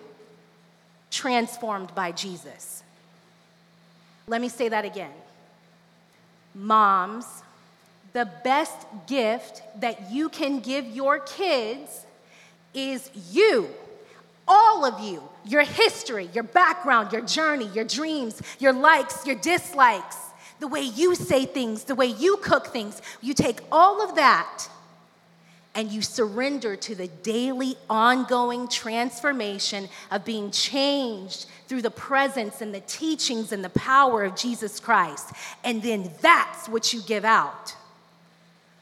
transformed 1.11 1.95
by 1.95 2.13
Jesus. 2.13 2.83
Let 4.27 4.41
me 4.41 4.49
say 4.49 4.69
that 4.69 4.85
again. 4.85 5.13
Moms, 6.55 7.27
the 8.13 8.29
best 8.45 8.77
gift 9.07 9.63
that 9.81 10.11
you 10.11 10.29
can 10.29 10.61
give 10.61 10.87
your 10.87 11.19
kids 11.21 12.05
is 12.75 13.11
you. 13.31 13.69
All 14.47 14.85
of 14.85 15.01
you, 15.01 15.23
your 15.45 15.63
history, 15.63 16.29
your 16.35 16.45
background, 16.45 17.13
your 17.13 17.23
journey, 17.23 17.67
your 17.69 17.85
dreams, 17.85 18.41
your 18.59 18.73
likes, 18.73 19.27
your 19.27 19.37
dislikes, 19.37 20.17
the 20.61 20.69
way 20.69 20.83
you 20.83 21.15
say 21.15 21.47
things, 21.47 21.85
the 21.85 21.95
way 21.95 22.07
you 22.07 22.37
cook 22.39 22.67
things. 22.69 23.01
You 23.21 23.35
take 23.35 23.61
all 23.71 24.03
of 24.03 24.17
that 24.17 24.69
and 25.75 25.91
you 25.91 26.03
surrender 26.03 26.77
to 26.77 26.95
the 26.95 27.09
daily, 27.09 27.77
ongoing 27.89 28.69
transformation 28.69 29.89
of 30.11 30.25
being 30.25 30.51
changed 30.51 31.47
through 31.67 31.83
the 31.83 31.91
presence 31.91 32.61
and 32.61 32.75
the 32.75 32.81
teachings 32.81 33.53
and 33.53 33.65
the 33.65 33.71
power 33.71 34.25
of 34.25 34.37
Jesus 34.37 34.79
Christ. 34.81 35.33
And 35.65 35.83
then 35.83 36.11
that's 36.21 36.69
what 36.69 36.93
you 36.93 37.01
give 37.03 37.25
out. 37.25 37.75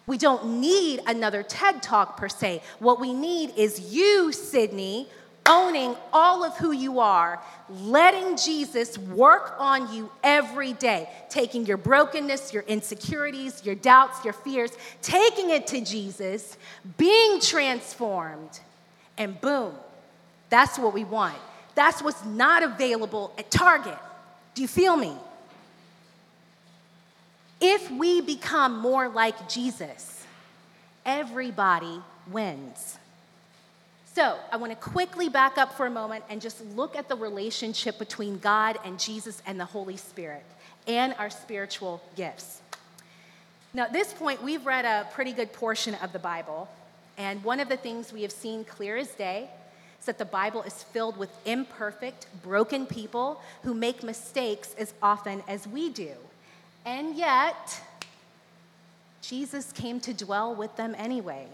We 0.06 0.18
don't 0.18 0.60
need 0.60 1.00
another 1.06 1.44
TED 1.44 1.82
talk 1.82 2.16
per 2.16 2.28
se. 2.28 2.62
What 2.80 2.98
we 2.98 3.12
need 3.12 3.52
is 3.56 3.94
you, 3.94 4.32
Sydney, 4.32 5.06
owning 5.46 5.96
all 6.12 6.44
of 6.44 6.56
who 6.56 6.72
you 6.72 7.00
are, 7.00 7.42
letting 7.68 8.36
Jesus 8.36 8.98
work 8.98 9.54
on 9.58 9.92
you 9.92 10.10
every 10.22 10.72
day, 10.74 11.08
taking 11.28 11.66
your 11.66 11.76
brokenness, 11.76 12.52
your 12.52 12.62
insecurities, 12.64 13.64
your 13.64 13.74
doubts, 13.74 14.24
your 14.24 14.32
fears, 14.32 14.70
taking 15.02 15.50
it 15.50 15.66
to 15.68 15.80
Jesus, 15.80 16.56
being 16.96 17.40
transformed, 17.40 18.60
and 19.18 19.40
boom, 19.40 19.74
that's 20.48 20.78
what 20.78 20.94
we 20.94 21.04
want. 21.04 21.38
That's 21.74 22.02
what's 22.02 22.24
not 22.24 22.62
available 22.62 23.32
at 23.38 23.50
Target. 23.50 23.98
Do 24.54 24.62
you 24.62 24.68
feel 24.68 24.96
me? 24.96 25.14
If 27.60 27.90
we 27.90 28.20
become 28.20 28.78
more 28.78 29.08
like 29.08 29.48
Jesus, 29.48 30.24
everybody 31.04 32.00
wins. 32.30 32.98
So, 34.12 34.36
I 34.50 34.56
want 34.56 34.72
to 34.72 34.76
quickly 34.76 35.28
back 35.28 35.56
up 35.56 35.76
for 35.76 35.86
a 35.86 35.90
moment 35.90 36.24
and 36.28 36.40
just 36.40 36.64
look 36.74 36.96
at 36.96 37.08
the 37.08 37.14
relationship 37.14 37.96
between 37.96 38.38
God 38.38 38.76
and 38.84 38.98
Jesus 38.98 39.40
and 39.46 39.58
the 39.58 39.64
Holy 39.64 39.96
Spirit 39.96 40.44
and 40.88 41.14
our 41.16 41.30
spiritual 41.30 42.02
gifts. 42.16 42.60
Now, 43.72 43.84
at 43.84 43.92
this 43.92 44.12
point, 44.12 44.42
we've 44.42 44.66
read 44.66 44.84
a 44.84 45.08
pretty 45.12 45.32
good 45.32 45.52
portion 45.52 45.94
of 45.96 46.12
the 46.12 46.18
Bible, 46.18 46.68
and 47.18 47.44
one 47.44 47.60
of 47.60 47.68
the 47.68 47.76
things 47.76 48.12
we 48.12 48.22
have 48.22 48.32
seen 48.32 48.64
clear 48.64 48.96
as 48.96 49.10
day 49.10 49.48
is 50.00 50.06
that 50.06 50.18
the 50.18 50.24
Bible 50.24 50.62
is 50.62 50.82
filled 50.82 51.16
with 51.16 51.30
imperfect, 51.46 52.26
broken 52.42 52.86
people 52.86 53.40
who 53.62 53.74
make 53.74 54.02
mistakes 54.02 54.74
as 54.76 54.92
often 55.00 55.40
as 55.46 55.68
we 55.68 55.88
do. 55.88 56.14
And 56.84 57.14
yet, 57.14 57.80
Jesus 59.22 59.70
came 59.70 60.00
to 60.00 60.12
dwell 60.12 60.52
with 60.52 60.74
them 60.74 60.96
anyway. 60.98 61.46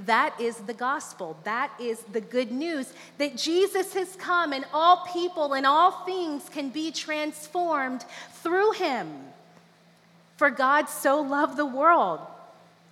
That 0.00 0.38
is 0.40 0.56
the 0.56 0.74
gospel. 0.74 1.36
That 1.44 1.70
is 1.80 2.00
the 2.12 2.20
good 2.20 2.52
news 2.52 2.92
that 3.18 3.36
Jesus 3.36 3.94
has 3.94 4.14
come 4.16 4.52
and 4.52 4.64
all 4.72 5.06
people 5.06 5.54
and 5.54 5.64
all 5.64 6.04
things 6.04 6.48
can 6.50 6.68
be 6.68 6.92
transformed 6.92 8.04
through 8.42 8.72
him. 8.72 9.08
For 10.36 10.50
God 10.50 10.90
so 10.90 11.22
loved 11.22 11.56
the 11.56 11.66
world, 11.66 12.20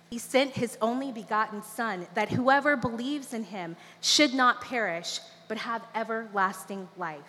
he 0.09 0.17
sent 0.17 0.51
his 0.51 0.77
only 0.81 1.11
begotten 1.11 1.61
Son, 1.61 2.07
that 2.15 2.29
whoever 2.29 2.75
believes 2.75 3.33
in 3.33 3.43
him 3.43 3.75
should 4.01 4.33
not 4.33 4.61
perish, 4.61 5.19
but 5.47 5.57
have 5.57 5.83
everlasting 5.93 6.87
life. 6.97 7.19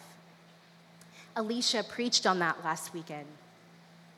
Alicia 1.35 1.83
preached 1.83 2.27
on 2.27 2.39
that 2.39 2.65
last 2.65 2.95
weekend. 2.95 3.27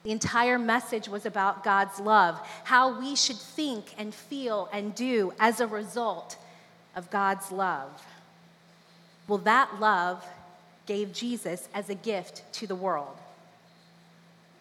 The 0.05 0.11
entire 0.13 0.59
message 0.59 1.09
was 1.09 1.27
about 1.27 1.65
God's 1.65 1.99
love, 2.01 2.41
how 2.65 2.99
we 2.99 3.17
should 3.17 3.37
think 3.37 3.87
and 3.99 4.15
feel 4.15 4.69
and 4.73 4.95
do 4.95 5.33
as 5.39 5.61
a 5.61 5.67
result 5.67 6.37
of 6.95 7.11
God's 7.11 7.51
love. 7.51 7.91
Well, 9.27 9.39
that 9.39 9.81
love 9.81 10.25
gave 10.87 11.13
Jesus 11.13 11.69
as 11.75 11.91
a 11.91 11.95
gift 11.95 12.43
to 12.55 12.67
the 12.67 12.75
world. 12.75 13.17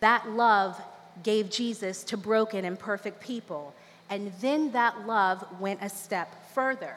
That 0.01 0.29
love 0.29 0.79
gave 1.23 1.49
Jesus 1.49 2.03
to 2.05 2.17
broken 2.17 2.65
and 2.65 2.77
perfect 2.77 3.21
people. 3.21 3.73
And 4.09 4.31
then 4.41 4.71
that 4.71 5.07
love 5.07 5.45
went 5.59 5.81
a 5.81 5.89
step 5.89 6.53
further. 6.53 6.95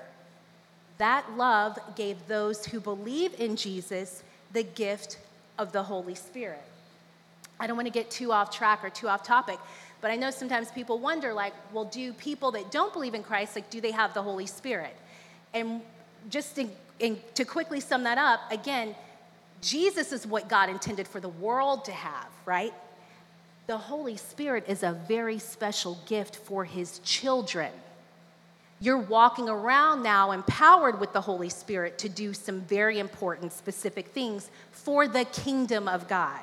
That 0.99 1.37
love 1.37 1.79
gave 1.97 2.17
those 2.27 2.67
who 2.67 2.81
believe 2.81 3.39
in 3.41 3.57
Jesus 3.57 4.23
the 4.53 4.63
gift 4.63 5.19
of 5.59 5.73
the 5.73 5.85
Holy 5.85 6.15
Spirit. 6.15 6.63
I 7.61 7.67
don't 7.67 7.77
want 7.77 7.87
to 7.87 7.93
get 7.93 8.11
too 8.11 8.33
off 8.33 8.51
track 8.51 8.83
or 8.83 8.91
too 8.91 9.07
off 9.09 9.23
topic, 9.23 9.59
but 10.01 10.11
I 10.11 10.17
know 10.17 10.31
sometimes 10.31 10.71
people 10.71 10.99
wonder, 10.99 11.33
like, 11.35 11.53
well, 11.73 11.85
do 11.85 12.13
people 12.15 12.51
that 12.53 12.71
don't 12.71 12.93
believe 12.93 13.15
in 13.15 13.23
Christ, 13.23 13.55
like, 13.55 13.69
do 13.69 13.81
they 13.81 13.91
have 13.91 14.15
the 14.15 14.23
Holy 14.23 14.47
Spirit? 14.47 14.97
And 15.53 15.83
just 16.31 16.59
to 16.59 17.45
quickly 17.45 17.81
sum 17.81 18.05
that 18.05 18.17
up, 18.17 18.41
again, 18.51 18.97
Jesus 19.61 20.11
is 20.11 20.27
what 20.27 20.49
God 20.49 20.71
intended 20.71 21.07
for 21.07 21.21
the 21.21 21.29
world 21.29 21.85
to 21.85 21.93
have, 21.93 22.29
right? 22.47 22.73
The 23.67 23.77
Holy 23.77 24.17
Spirit 24.17 24.65
is 24.69 24.83
a 24.83 24.93
very 25.07 25.39
special 25.39 25.99
gift 26.07 26.37
for 26.37 26.65
His 26.65 26.99
children. 27.01 27.71
You're 28.81 28.97
walking 28.97 29.51
around 29.51 30.03
now 30.03 30.31
empowered 30.31 30.99
with 30.99 31.13
the 31.13 31.21
Holy 31.21 31.51
Spirit 31.51 31.99
to 31.99 32.09
do 32.09 32.33
some 32.33 32.63
very 32.63 32.99
important, 32.99 33.53
specific 33.53 34.09
things 34.09 34.51
for 34.73 35.07
the 35.07 35.27
kingdom 35.27 35.87
of 35.87 36.09
God. 36.09 36.41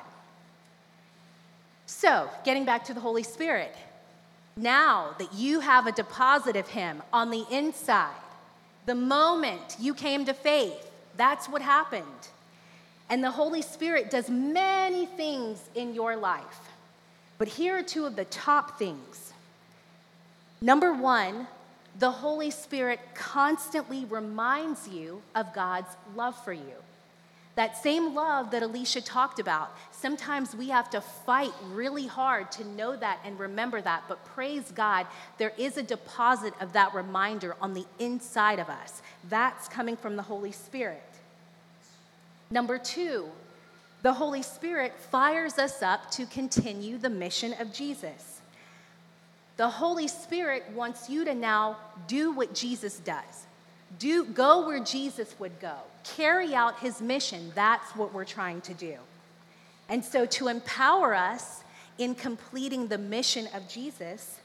So, 1.88 2.28
getting 2.44 2.66
back 2.66 2.84
to 2.84 2.94
the 2.94 3.00
Holy 3.00 3.22
Spirit, 3.22 3.74
now 4.58 5.14
that 5.18 5.32
you 5.32 5.60
have 5.60 5.86
a 5.86 5.92
deposit 5.92 6.54
of 6.54 6.68
Him 6.68 7.02
on 7.14 7.30
the 7.30 7.46
inside, 7.50 8.12
the 8.84 8.94
moment 8.94 9.76
you 9.80 9.94
came 9.94 10.26
to 10.26 10.34
faith, 10.34 10.90
that's 11.16 11.48
what 11.48 11.62
happened. 11.62 12.04
And 13.08 13.24
the 13.24 13.30
Holy 13.30 13.62
Spirit 13.62 14.10
does 14.10 14.28
many 14.28 15.06
things 15.06 15.64
in 15.74 15.94
your 15.94 16.14
life. 16.14 16.68
But 17.38 17.48
here 17.48 17.78
are 17.78 17.82
two 17.82 18.04
of 18.04 18.16
the 18.16 18.26
top 18.26 18.78
things. 18.78 19.32
Number 20.60 20.92
one, 20.92 21.46
the 21.98 22.10
Holy 22.10 22.50
Spirit 22.50 23.00
constantly 23.14 24.04
reminds 24.04 24.86
you 24.86 25.22
of 25.34 25.54
God's 25.54 25.96
love 26.14 26.36
for 26.44 26.52
you. 26.52 26.74
That 27.58 27.76
same 27.76 28.14
love 28.14 28.52
that 28.52 28.62
Alicia 28.62 29.00
talked 29.00 29.40
about, 29.40 29.76
sometimes 29.90 30.54
we 30.54 30.68
have 30.68 30.88
to 30.90 31.00
fight 31.00 31.50
really 31.72 32.06
hard 32.06 32.52
to 32.52 32.64
know 32.64 32.94
that 32.94 33.18
and 33.24 33.36
remember 33.36 33.80
that. 33.80 34.04
But 34.06 34.24
praise 34.26 34.70
God, 34.70 35.08
there 35.38 35.52
is 35.58 35.76
a 35.76 35.82
deposit 35.82 36.54
of 36.60 36.72
that 36.74 36.94
reminder 36.94 37.56
on 37.60 37.74
the 37.74 37.84
inside 37.98 38.60
of 38.60 38.68
us. 38.68 39.02
That's 39.28 39.66
coming 39.66 39.96
from 39.96 40.14
the 40.14 40.22
Holy 40.22 40.52
Spirit. 40.52 41.02
Number 42.48 42.78
two, 42.78 43.26
the 44.02 44.12
Holy 44.12 44.42
Spirit 44.42 44.94
fires 44.96 45.58
us 45.58 45.82
up 45.82 46.12
to 46.12 46.26
continue 46.26 46.96
the 46.96 47.10
mission 47.10 47.56
of 47.58 47.72
Jesus. 47.72 48.40
The 49.56 49.68
Holy 49.68 50.06
Spirit 50.06 50.62
wants 50.76 51.10
you 51.10 51.24
to 51.24 51.34
now 51.34 51.78
do 52.06 52.30
what 52.30 52.54
Jesus 52.54 53.00
does. 53.00 53.46
Do, 53.98 54.26
go 54.26 54.64
where 54.64 54.78
Jesus 54.78 55.34
would 55.40 55.58
go. 55.58 55.74
Carry 56.16 56.54
out 56.54 56.78
his 56.80 57.00
mission. 57.00 57.52
That's 57.54 57.94
what 57.94 58.12
we're 58.12 58.24
trying 58.24 58.60
to 58.62 58.74
do. 58.74 58.96
And 59.88 60.04
so, 60.04 60.26
to 60.26 60.48
empower 60.48 61.14
us 61.14 61.62
in 61.96 62.14
completing 62.14 62.88
the 62.88 62.98
mission 62.98 63.48
of 63.54 63.68
Jesus, 63.68 64.38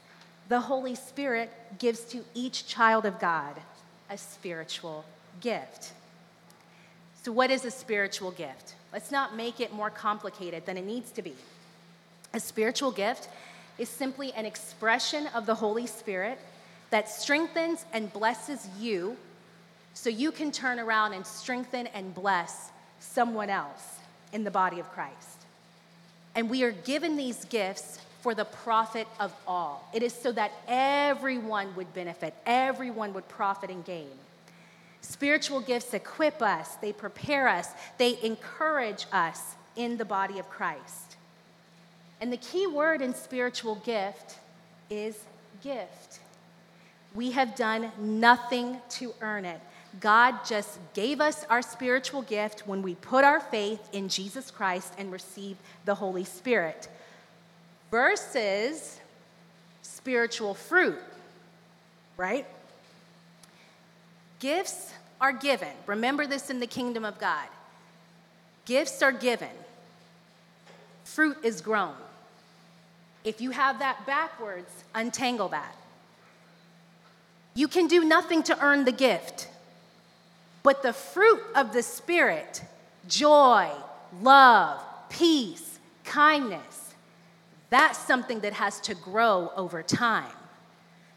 the 0.48 0.60
Holy 0.60 0.94
Spirit 0.94 1.50
gives 1.78 2.00
to 2.06 2.24
each 2.34 2.66
child 2.66 3.06
of 3.06 3.18
God 3.18 3.54
a 4.10 4.18
spiritual 4.18 5.04
gift. 5.40 5.92
So, 7.22 7.32
what 7.32 7.50
is 7.50 7.64
a 7.64 7.70
spiritual 7.70 8.30
gift? 8.30 8.74
Let's 8.92 9.10
not 9.10 9.36
make 9.36 9.60
it 9.60 9.72
more 9.72 9.90
complicated 9.90 10.66
than 10.66 10.76
it 10.76 10.84
needs 10.84 11.10
to 11.12 11.22
be. 11.22 11.34
A 12.32 12.40
spiritual 12.40 12.90
gift 12.90 13.28
is 13.78 13.88
simply 13.88 14.32
an 14.32 14.46
expression 14.46 15.26
of 15.34 15.46
the 15.46 15.54
Holy 15.54 15.86
Spirit 15.86 16.38
that 16.90 17.08
strengthens 17.08 17.84
and 17.92 18.12
blesses 18.12 18.68
you 18.78 19.16
so 19.94 20.10
you 20.10 20.32
can 20.32 20.52
turn 20.52 20.78
around 20.78 21.12
and 21.12 21.26
strengthen 21.26 21.86
and 21.88 22.14
bless 22.14 22.70
someone 23.00 23.48
else 23.48 23.98
in 24.32 24.44
the 24.44 24.50
body 24.50 24.80
of 24.80 24.90
Christ. 24.90 25.46
And 26.34 26.50
we 26.50 26.64
are 26.64 26.72
given 26.72 27.16
these 27.16 27.44
gifts 27.44 28.00
for 28.20 28.34
the 28.34 28.44
profit 28.44 29.06
of 29.20 29.32
all. 29.46 29.88
It 29.92 30.02
is 30.02 30.12
so 30.12 30.32
that 30.32 30.50
everyone 30.66 31.74
would 31.76 31.92
benefit, 31.94 32.34
everyone 32.44 33.12
would 33.14 33.28
profit 33.28 33.70
and 33.70 33.84
gain. 33.84 34.08
Spiritual 35.00 35.60
gifts 35.60 35.92
equip 35.92 36.40
us, 36.40 36.76
they 36.76 36.92
prepare 36.92 37.46
us, 37.46 37.68
they 37.98 38.18
encourage 38.22 39.06
us 39.12 39.54
in 39.76 39.98
the 39.98 40.04
body 40.04 40.38
of 40.38 40.48
Christ. 40.48 41.16
And 42.20 42.32
the 42.32 42.38
key 42.38 42.66
word 42.66 43.02
in 43.02 43.14
spiritual 43.14 43.74
gift 43.84 44.38
is 44.88 45.18
gift. 45.62 46.20
We 47.14 47.32
have 47.32 47.54
done 47.54 47.92
nothing 47.98 48.78
to 48.90 49.12
earn 49.20 49.44
it. 49.44 49.60
God 50.00 50.44
just 50.44 50.78
gave 50.92 51.20
us 51.20 51.44
our 51.48 51.62
spiritual 51.62 52.22
gift 52.22 52.66
when 52.66 52.82
we 52.82 52.96
put 52.96 53.24
our 53.24 53.40
faith 53.40 53.88
in 53.92 54.08
Jesus 54.08 54.50
Christ 54.50 54.92
and 54.98 55.12
received 55.12 55.58
the 55.84 55.94
Holy 55.94 56.24
Spirit, 56.24 56.88
versus 57.90 58.98
spiritual 59.82 60.54
fruit, 60.54 60.98
right? 62.16 62.46
Gifts 64.40 64.92
are 65.20 65.32
given. 65.32 65.68
Remember 65.86 66.26
this 66.26 66.50
in 66.50 66.60
the 66.60 66.66
kingdom 66.66 67.04
of 67.04 67.18
God. 67.18 67.46
Gifts 68.64 69.02
are 69.02 69.12
given, 69.12 69.48
fruit 71.04 71.36
is 71.44 71.60
grown. 71.60 71.94
If 73.24 73.40
you 73.40 73.52
have 73.52 73.78
that 73.78 74.06
backwards, 74.06 74.70
untangle 74.94 75.48
that. 75.48 75.76
You 77.54 77.68
can 77.68 77.86
do 77.86 78.04
nothing 78.04 78.42
to 78.44 78.60
earn 78.62 78.84
the 78.84 78.92
gift. 78.92 79.48
But 80.64 80.82
the 80.82 80.92
fruit 80.92 81.42
of 81.54 81.72
the 81.72 81.82
Spirit 81.84 82.60
joy, 83.06 83.70
love, 84.20 84.82
peace, 85.08 85.78
kindness 86.04 86.84
that's 87.74 87.98
something 87.98 88.38
that 88.42 88.52
has 88.52 88.78
to 88.82 88.94
grow 88.94 89.50
over 89.56 89.82
time. 89.82 90.30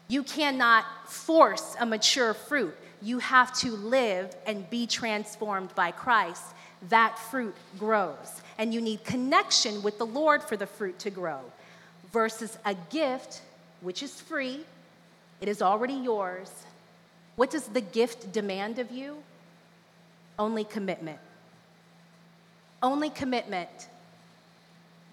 You 0.08 0.24
cannot 0.24 0.84
force 1.06 1.76
a 1.78 1.86
mature 1.86 2.34
fruit. 2.34 2.74
You 3.00 3.20
have 3.20 3.56
to 3.60 3.70
live 3.70 4.34
and 4.44 4.68
be 4.68 4.84
transformed 4.88 5.72
by 5.76 5.92
Christ. 5.92 6.42
That 6.88 7.16
fruit 7.16 7.54
grows. 7.78 8.42
And 8.58 8.74
you 8.74 8.80
need 8.80 9.04
connection 9.04 9.84
with 9.84 9.98
the 9.98 10.06
Lord 10.06 10.42
for 10.42 10.56
the 10.56 10.66
fruit 10.66 10.98
to 10.98 11.10
grow 11.10 11.38
versus 12.12 12.58
a 12.64 12.74
gift, 12.90 13.42
which 13.80 14.02
is 14.02 14.20
free, 14.20 14.64
it 15.40 15.46
is 15.46 15.62
already 15.62 15.94
yours. 15.94 16.50
What 17.36 17.52
does 17.52 17.68
the 17.68 17.80
gift 17.80 18.32
demand 18.32 18.80
of 18.80 18.90
you? 18.90 19.18
Only 20.38 20.64
commitment. 20.64 21.18
Only 22.82 23.10
commitment. 23.10 23.88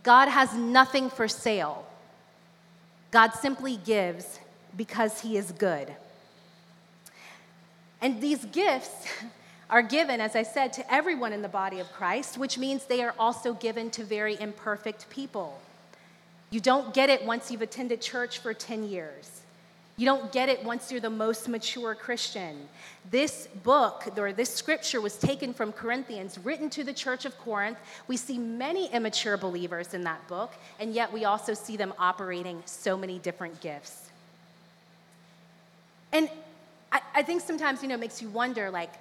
God 0.03 0.27
has 0.27 0.53
nothing 0.53 1.10
for 1.10 1.27
sale. 1.27 1.86
God 3.12 3.32
simply 3.32 3.77
gives 3.77 4.39
because 4.77 5.22
He 5.22 5.38
is 5.38 5.51
good. 5.51 5.96
And 8.02 8.21
these 8.21 8.45
gifts 8.45 9.08
are 9.69 9.82
given, 9.82 10.21
as 10.21 10.36
I 10.36 10.43
said, 10.43 10.73
to 10.73 10.93
everyone 10.93 11.34
in 11.34 11.41
the 11.41 11.49
body 11.49 11.80
of 11.80 11.91
Christ, 11.91 12.38
which 12.38 12.58
means 12.58 12.86
they 12.86 13.04
are 13.04 13.15
also 13.17 13.54
given 13.54 13.89
to 13.91 14.04
very 14.04 14.39
imperfect 14.39 15.10
people. 15.10 15.60
You 16.52 16.60
don't 16.60 16.93
get 16.93 17.10
it 17.10 17.26
once 17.26 17.49
you've 17.49 17.63
attended 17.63 17.99
church 18.02 18.39
for 18.39 18.54
10 18.54 18.84
years. 18.88 19.41
You 19.97 20.05
don't 20.05 20.31
get 20.34 20.49
it 20.49 20.63
once 20.65 20.91
you're 20.91 20.99
the 20.99 21.10
most 21.10 21.47
mature 21.47 21.95
Christian. 21.95 22.67
This 23.10 23.47
book, 23.63 24.03
or 24.17 24.34
this 24.34 24.53
scripture, 24.53 24.99
was 24.99 25.17
taken 25.17 25.53
from 25.53 25.71
Corinthians, 25.71 26.38
written 26.38 26.69
to 26.71 26.84
the 26.84 26.91
church 26.91 27.23
of 27.23 27.38
Corinth. 27.38 27.77
We 28.08 28.17
see 28.17 28.38
many 28.38 28.91
immature 28.91 29.38
believers 29.38 29.93
in 29.93 30.03
that 30.03 30.27
book, 30.27 30.53
and 30.81 30.93
yet 30.93 31.13
we 31.13 31.23
also 31.23 31.53
see 31.53 31.77
them 31.77 31.93
operating 31.97 32.62
so 32.65 32.97
many 32.97 33.19
different 33.19 33.62
gifts. 33.62 34.10
And 36.12 36.29
I, 36.91 36.99
I 37.15 37.21
think 37.21 37.41
sometimes, 37.41 37.81
you 37.81 37.88
know, 37.88 37.95
it 37.95 38.01
makes 38.01 38.21
you 38.21 38.27
wonder, 38.29 38.69
like, 38.69 38.91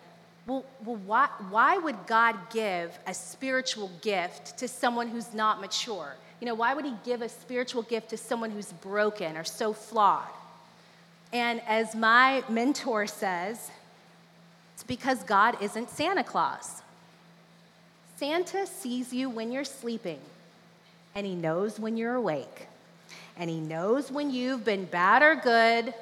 well, 0.46 0.64
well 0.85 0.96
why, 0.96 1.28
why 1.50 1.76
would 1.76 2.07
God 2.07 2.37
give 2.52 2.96
a 3.09 3.14
spiritual 3.14 3.90
gift 4.00 4.59
to 4.59 4.68
someone 4.68 5.09
who's 5.09 5.35
not 5.35 5.61
mature? 5.61 6.14
You 6.40 6.46
know, 6.46 6.54
why 6.54 6.72
would 6.72 6.85
He 6.85 6.94
give 7.04 7.20
a 7.20 7.28
spiritual 7.28 7.83
gift 7.83 8.11
to 8.11 8.16
someone 8.16 8.52
who's 8.52 8.72
broken 8.74 9.37
or 9.37 9.44
so 9.44 9.72
flawed? 9.72 10.28
And 11.35 11.61
as 11.66 11.97
my 11.97 12.44
mentor 12.49 13.09
says, 13.09 13.73
it's 14.75 14.85
because 14.85 15.25
God 15.25 15.61
isn't 15.61 15.90
Santa 15.90 16.23
Claus. 16.23 16.81
Santa 18.16 18.68
sees 18.68 19.12
you 19.12 19.29
when 19.29 19.51
you're 19.51 19.64
sleeping, 19.64 20.20
and 21.12 21.27
he 21.27 21.35
knows 21.35 21.81
when 21.81 21.97
you're 21.97 22.14
awake, 22.14 22.68
and 23.37 23.51
he 23.51 23.59
knows 23.59 24.12
when 24.12 24.31
you've 24.31 24.64
been 24.64 24.85
bad 24.85 25.25
or 25.25 25.35
good. 25.35 25.92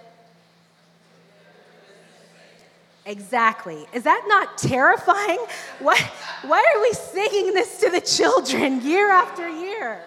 Exactly. 3.06 3.86
Is 3.94 4.02
that 4.02 4.24
not 4.28 4.58
terrifying? 4.58 5.44
Why, 5.80 5.98
why 6.42 6.62
are 6.76 6.80
we 6.82 6.92
singing 6.92 7.54
this 7.54 7.80
to 7.80 7.90
the 7.90 8.00
children 8.00 8.82
year 8.82 9.10
after 9.10 9.48
year? 9.48 10.00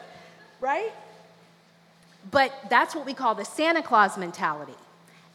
Right? 0.62 0.94
But 2.32 2.54
that's 2.70 2.96
what 2.96 3.06
we 3.06 3.14
call 3.14 3.36
the 3.36 3.44
Santa 3.44 3.82
Claus 3.82 4.18
mentality. 4.18 4.76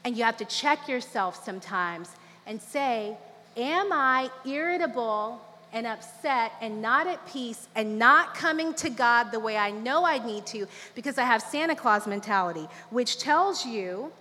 And 0.04 0.16
you 0.16 0.24
have 0.24 0.36
to 0.38 0.44
check 0.44 0.88
yourself 0.88 1.44
sometimes 1.44 2.10
and 2.46 2.60
say, 2.60 3.16
Am 3.56 3.92
I 3.92 4.30
irritable 4.46 5.40
and 5.72 5.86
upset 5.86 6.52
and 6.60 6.82
not 6.82 7.06
at 7.06 7.26
peace 7.28 7.68
and 7.74 7.98
not 7.98 8.34
coming 8.34 8.74
to 8.74 8.90
God 8.90 9.30
the 9.30 9.40
way 9.40 9.56
I 9.56 9.70
know 9.70 10.04
I 10.04 10.24
need 10.24 10.46
to 10.46 10.66
because 10.94 11.18
I 11.18 11.24
have 11.24 11.42
Santa 11.42 11.74
Claus 11.74 12.06
mentality, 12.06 12.68
which 12.90 13.18
tells 13.18 13.66
you 13.66 14.12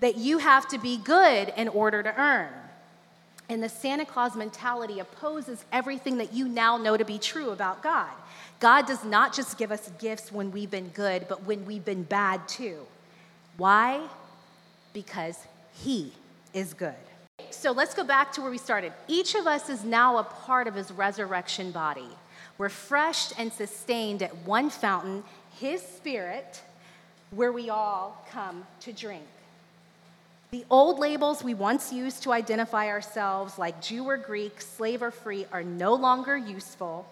that 0.00 0.16
you 0.16 0.38
have 0.38 0.68
to 0.68 0.78
be 0.78 0.96
good 0.98 1.52
in 1.56 1.68
order 1.68 2.02
to 2.02 2.20
earn. 2.20 2.52
And 3.48 3.62
the 3.62 3.68
Santa 3.68 4.06
Claus 4.06 4.34
mentality 4.34 5.00
opposes 5.00 5.64
everything 5.70 6.18
that 6.18 6.32
you 6.32 6.48
now 6.48 6.76
know 6.76 6.96
to 6.96 7.04
be 7.04 7.18
true 7.18 7.50
about 7.50 7.82
God. 7.82 8.10
God 8.60 8.86
does 8.86 9.04
not 9.04 9.34
just 9.34 9.58
give 9.58 9.70
us 9.70 9.90
gifts 9.98 10.32
when 10.32 10.50
we've 10.50 10.70
been 10.70 10.88
good, 10.88 11.26
but 11.28 11.44
when 11.44 11.66
we've 11.66 11.84
been 11.84 12.04
bad 12.04 12.46
too. 12.48 12.78
Why? 13.56 14.00
Because 14.94 15.46
He 15.74 16.12
is 16.54 16.72
good. 16.72 16.94
So 17.50 17.72
let's 17.72 17.94
go 17.94 18.04
back 18.04 18.32
to 18.32 18.40
where 18.40 18.50
we 18.50 18.56
started. 18.56 18.94
Each 19.06 19.34
of 19.34 19.46
us 19.46 19.68
is 19.68 19.84
now 19.84 20.16
a 20.16 20.24
part 20.24 20.66
of 20.66 20.74
His 20.74 20.90
resurrection 20.90 21.70
body, 21.70 22.08
refreshed 22.56 23.34
and 23.36 23.52
sustained 23.52 24.22
at 24.22 24.34
one 24.46 24.70
fountain, 24.70 25.22
His 25.58 25.82
Spirit, 25.82 26.62
where 27.30 27.52
we 27.52 27.68
all 27.68 28.26
come 28.30 28.64
to 28.80 28.92
drink. 28.92 29.24
The 30.52 30.64
old 30.70 31.00
labels 31.00 31.42
we 31.42 31.52
once 31.52 31.92
used 31.92 32.22
to 32.22 32.32
identify 32.32 32.86
ourselves, 32.86 33.58
like 33.58 33.82
Jew 33.82 34.04
or 34.04 34.16
Greek, 34.16 34.60
slave 34.60 35.02
or 35.02 35.10
free, 35.10 35.46
are 35.52 35.64
no 35.64 35.94
longer 35.94 36.36
useful. 36.36 37.08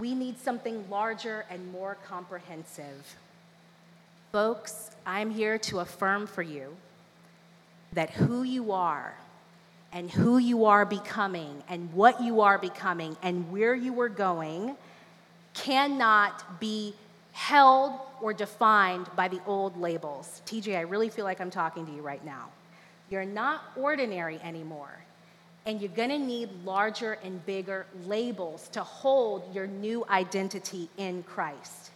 We 0.00 0.12
need 0.16 0.40
something 0.40 0.84
larger 0.90 1.44
and 1.48 1.70
more 1.70 1.96
comprehensive. 2.08 3.14
Folks, 4.32 4.90
I'm 5.06 5.30
here 5.30 5.56
to 5.58 5.78
affirm 5.78 6.26
for 6.26 6.42
you 6.42 6.76
that 7.94 8.10
who 8.10 8.42
you 8.42 8.72
are 8.72 9.14
and 9.92 10.10
who 10.10 10.38
you 10.38 10.64
are 10.64 10.84
becoming 10.84 11.62
and 11.68 11.92
what 11.92 12.20
you 12.20 12.40
are 12.40 12.58
becoming 12.58 13.16
and 13.22 13.50
where 13.52 13.74
you 13.74 13.98
are 14.00 14.08
going 14.08 14.76
cannot 15.54 16.60
be 16.60 16.94
held 17.32 17.92
or 18.20 18.32
defined 18.32 19.06
by 19.16 19.28
the 19.28 19.40
old 19.46 19.76
labels. 19.76 20.42
TJ, 20.46 20.76
I 20.76 20.80
really 20.82 21.08
feel 21.08 21.24
like 21.24 21.40
I'm 21.40 21.50
talking 21.50 21.86
to 21.86 21.92
you 21.92 22.02
right 22.02 22.24
now. 22.24 22.48
You're 23.10 23.24
not 23.24 23.62
ordinary 23.76 24.40
anymore. 24.42 24.98
And 25.66 25.80
you're 25.80 25.90
gonna 25.90 26.18
need 26.18 26.50
larger 26.64 27.18
and 27.24 27.44
bigger 27.46 27.86
labels 28.04 28.68
to 28.72 28.82
hold 28.82 29.54
your 29.54 29.66
new 29.66 30.04
identity 30.10 30.88
in 30.98 31.22
Christ. 31.22 31.90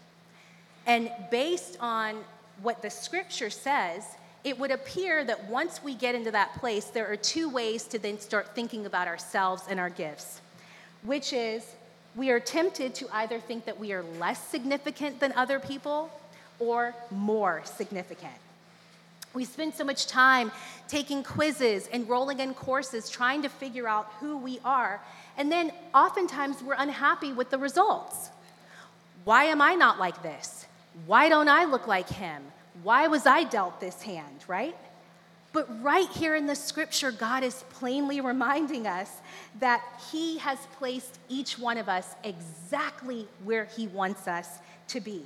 And 0.86 1.10
based 1.30 1.76
on 1.80 2.24
what 2.62 2.80
the 2.82 2.90
scripture 2.90 3.50
says, 3.50 4.04
it 4.44 4.58
would 4.58 4.70
appear 4.70 5.24
that 5.24 5.48
once 5.48 5.82
we 5.82 5.94
get 5.94 6.14
into 6.14 6.30
that 6.30 6.54
place, 6.58 6.86
there 6.86 7.10
are 7.10 7.16
two 7.16 7.48
ways 7.48 7.84
to 7.84 7.98
then 7.98 8.18
start 8.20 8.54
thinking 8.54 8.86
about 8.86 9.08
ourselves 9.08 9.64
and 9.68 9.80
our 9.80 9.90
gifts, 9.90 10.40
which 11.02 11.32
is 11.32 11.64
we 12.14 12.30
are 12.30 12.40
tempted 12.40 12.94
to 12.96 13.08
either 13.12 13.38
think 13.38 13.64
that 13.64 13.78
we 13.78 13.92
are 13.92 14.02
less 14.18 14.42
significant 14.48 15.20
than 15.20 15.32
other 15.32 15.60
people 15.60 16.10
or 16.58 16.94
more 17.10 17.62
significant. 17.64 18.32
We 19.34 19.44
spend 19.44 19.74
so 19.74 19.84
much 19.84 20.06
time 20.06 20.50
taking 20.88 21.22
quizzes, 21.22 21.88
enrolling 21.92 22.40
in 22.40 22.54
courses, 22.54 23.10
trying 23.10 23.42
to 23.42 23.48
figure 23.48 23.86
out 23.86 24.10
who 24.20 24.38
we 24.38 24.58
are, 24.64 25.00
and 25.36 25.52
then 25.52 25.70
oftentimes 25.94 26.62
we're 26.62 26.74
unhappy 26.74 27.32
with 27.32 27.50
the 27.50 27.58
results. 27.58 28.30
Why 29.24 29.44
am 29.44 29.60
I 29.60 29.74
not 29.74 29.98
like 29.98 30.22
this? 30.22 30.66
Why 31.06 31.28
don't 31.28 31.48
I 31.48 31.66
look 31.66 31.86
like 31.86 32.08
him? 32.08 32.42
Why 32.82 33.08
was 33.08 33.26
I 33.26 33.44
dealt 33.44 33.80
this 33.80 34.02
hand, 34.02 34.44
right? 34.46 34.76
But 35.52 35.82
right 35.82 36.08
here 36.10 36.36
in 36.36 36.46
the 36.46 36.54
scripture, 36.54 37.10
God 37.10 37.42
is 37.42 37.64
plainly 37.70 38.20
reminding 38.20 38.86
us 38.86 39.10
that 39.60 39.82
He 40.12 40.38
has 40.38 40.58
placed 40.78 41.18
each 41.28 41.58
one 41.58 41.78
of 41.78 41.88
us 41.88 42.14
exactly 42.22 43.26
where 43.44 43.64
He 43.64 43.86
wants 43.86 44.28
us 44.28 44.58
to 44.88 45.00
be. 45.00 45.22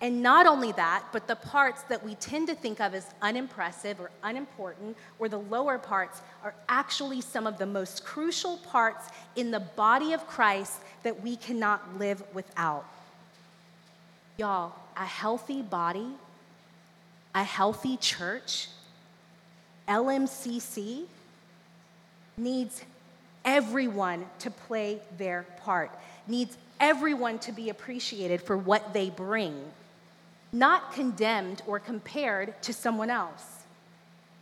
And 0.00 0.22
not 0.22 0.46
only 0.46 0.72
that, 0.72 1.04
but 1.10 1.26
the 1.26 1.36
parts 1.36 1.82
that 1.84 2.04
we 2.04 2.16
tend 2.16 2.48
to 2.48 2.54
think 2.54 2.80
of 2.80 2.92
as 2.92 3.06
unimpressive 3.22 3.98
or 3.98 4.10
unimportant, 4.22 4.96
or 5.18 5.28
the 5.28 5.38
lower 5.38 5.78
parts, 5.78 6.20
are 6.44 6.54
actually 6.68 7.22
some 7.22 7.46
of 7.46 7.56
the 7.56 7.64
most 7.64 8.04
crucial 8.04 8.58
parts 8.58 9.08
in 9.36 9.50
the 9.50 9.60
body 9.60 10.12
of 10.12 10.26
Christ 10.26 10.80
that 11.02 11.22
we 11.22 11.36
cannot 11.36 11.98
live 11.98 12.22
without. 12.34 12.84
Y'all, 14.36 14.74
a 14.98 15.06
healthy 15.06 15.62
body, 15.62 16.08
a 17.36 17.44
healthy 17.44 17.98
church, 17.98 18.68
LMCC 19.86 21.04
needs 22.38 22.82
everyone 23.44 24.24
to 24.38 24.50
play 24.50 24.98
their 25.18 25.44
part, 25.62 25.90
needs 26.26 26.56
everyone 26.80 27.38
to 27.38 27.52
be 27.52 27.68
appreciated 27.68 28.40
for 28.40 28.56
what 28.56 28.94
they 28.94 29.10
bring, 29.10 29.54
not 30.50 30.94
condemned 30.94 31.60
or 31.66 31.78
compared 31.78 32.60
to 32.62 32.72
someone 32.72 33.10
else. 33.10 33.64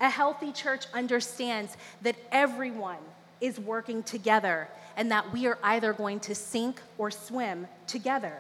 A 0.01 0.09
healthy 0.09 0.53
church 0.53 0.87
understands 0.95 1.77
that 2.03 2.15
everyone 2.31 3.03
is 3.41 3.59
working 3.59 4.05
together 4.05 4.69
and 4.97 5.11
that 5.11 5.33
we 5.33 5.49
are 5.49 5.59
either 5.65 5.93
going 5.93 6.21
to 6.21 6.35
sink 6.35 6.81
or 6.97 7.11
swim 7.11 7.67
together. 7.89 8.37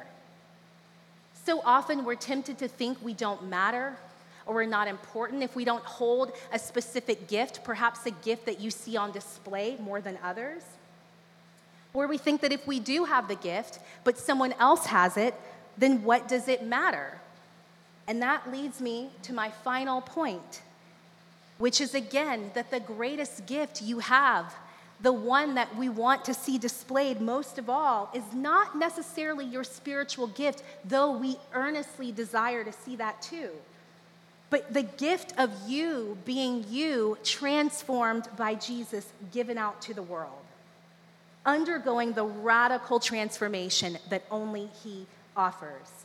So 1.44 1.60
often 1.64 2.04
we're 2.04 2.14
tempted 2.14 2.58
to 2.58 2.68
think 2.68 2.98
we 3.02 3.14
don't 3.14 3.48
matter 3.48 3.96
or 4.46 4.54
we're 4.54 4.66
not 4.66 4.88
important 4.88 5.42
if 5.42 5.56
we 5.56 5.64
don't 5.64 5.84
hold 5.84 6.32
a 6.52 6.58
specific 6.58 7.28
gift, 7.28 7.64
perhaps 7.64 8.06
a 8.06 8.10
gift 8.10 8.46
that 8.46 8.60
you 8.60 8.70
see 8.70 8.96
on 8.96 9.10
display 9.10 9.76
more 9.80 10.00
than 10.00 10.18
others. 10.22 10.62
Or 11.92 12.06
we 12.08 12.18
think 12.18 12.40
that 12.42 12.52
if 12.52 12.66
we 12.66 12.80
do 12.80 13.04
have 13.04 13.28
the 13.28 13.36
gift, 13.36 13.78
but 14.02 14.18
someone 14.18 14.52
else 14.54 14.86
has 14.86 15.16
it, 15.16 15.34
then 15.78 16.02
what 16.02 16.28
does 16.28 16.48
it 16.48 16.64
matter? 16.64 17.18
And 18.06 18.20
that 18.20 18.50
leads 18.50 18.80
me 18.80 19.10
to 19.22 19.32
my 19.32 19.50
final 19.50 20.00
point, 20.00 20.62
which 21.58 21.80
is 21.80 21.94
again 21.94 22.50
that 22.54 22.70
the 22.70 22.80
greatest 22.80 23.46
gift 23.46 23.80
you 23.80 24.00
have, 24.00 24.54
the 25.00 25.12
one 25.12 25.54
that 25.54 25.74
we 25.76 25.88
want 25.88 26.24
to 26.26 26.34
see 26.34 26.58
displayed 26.58 27.20
most 27.20 27.58
of 27.58 27.70
all, 27.70 28.10
is 28.12 28.24
not 28.34 28.76
necessarily 28.76 29.44
your 29.44 29.64
spiritual 29.64 30.26
gift, 30.26 30.62
though 30.84 31.16
we 31.16 31.36
earnestly 31.54 32.12
desire 32.12 32.62
to 32.62 32.72
see 32.72 32.96
that 32.96 33.22
too 33.22 33.50
but 34.50 34.72
the 34.72 34.82
gift 34.82 35.32
of 35.38 35.50
you 35.68 36.16
being 36.24 36.64
you 36.68 37.18
transformed 37.24 38.28
by 38.36 38.54
Jesus 38.54 39.06
given 39.32 39.58
out 39.58 39.82
to 39.82 39.94
the 39.94 40.02
world, 40.02 40.44
undergoing 41.44 42.12
the 42.12 42.24
radical 42.24 43.00
transformation 43.00 43.98
that 44.10 44.24
only 44.30 44.68
He 44.82 45.06
offers. 45.36 46.04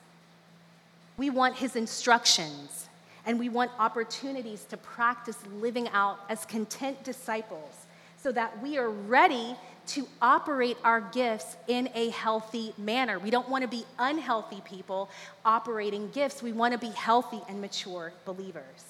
We 1.17 1.29
want 1.29 1.55
His 1.55 1.75
instructions 1.75 2.87
and 3.25 3.37
we 3.37 3.49
want 3.49 3.71
opportunities 3.77 4.63
to 4.65 4.77
practice 4.77 5.37
living 5.59 5.87
out 5.89 6.19
as 6.29 6.45
content 6.45 7.03
disciples 7.03 7.85
so 8.17 8.31
that 8.31 8.61
we 8.61 8.77
are 8.77 8.89
ready 8.89 9.55
to 9.89 10.07
operate 10.21 10.77
our 10.83 11.01
gifts 11.01 11.57
in 11.67 11.89
a 11.95 12.09
healthy 12.09 12.73
manner. 12.77 13.17
We 13.17 13.29
don't 13.29 13.49
want 13.49 13.63
to 13.63 13.67
be 13.67 13.85
unhealthy 13.97 14.61
people 14.63 15.09
operating 15.43 16.09
gifts. 16.11 16.43
We 16.43 16.51
want 16.51 16.73
to 16.73 16.77
be 16.77 16.91
healthy 16.91 17.41
and 17.49 17.59
mature 17.59 18.13
believers. 18.25 18.83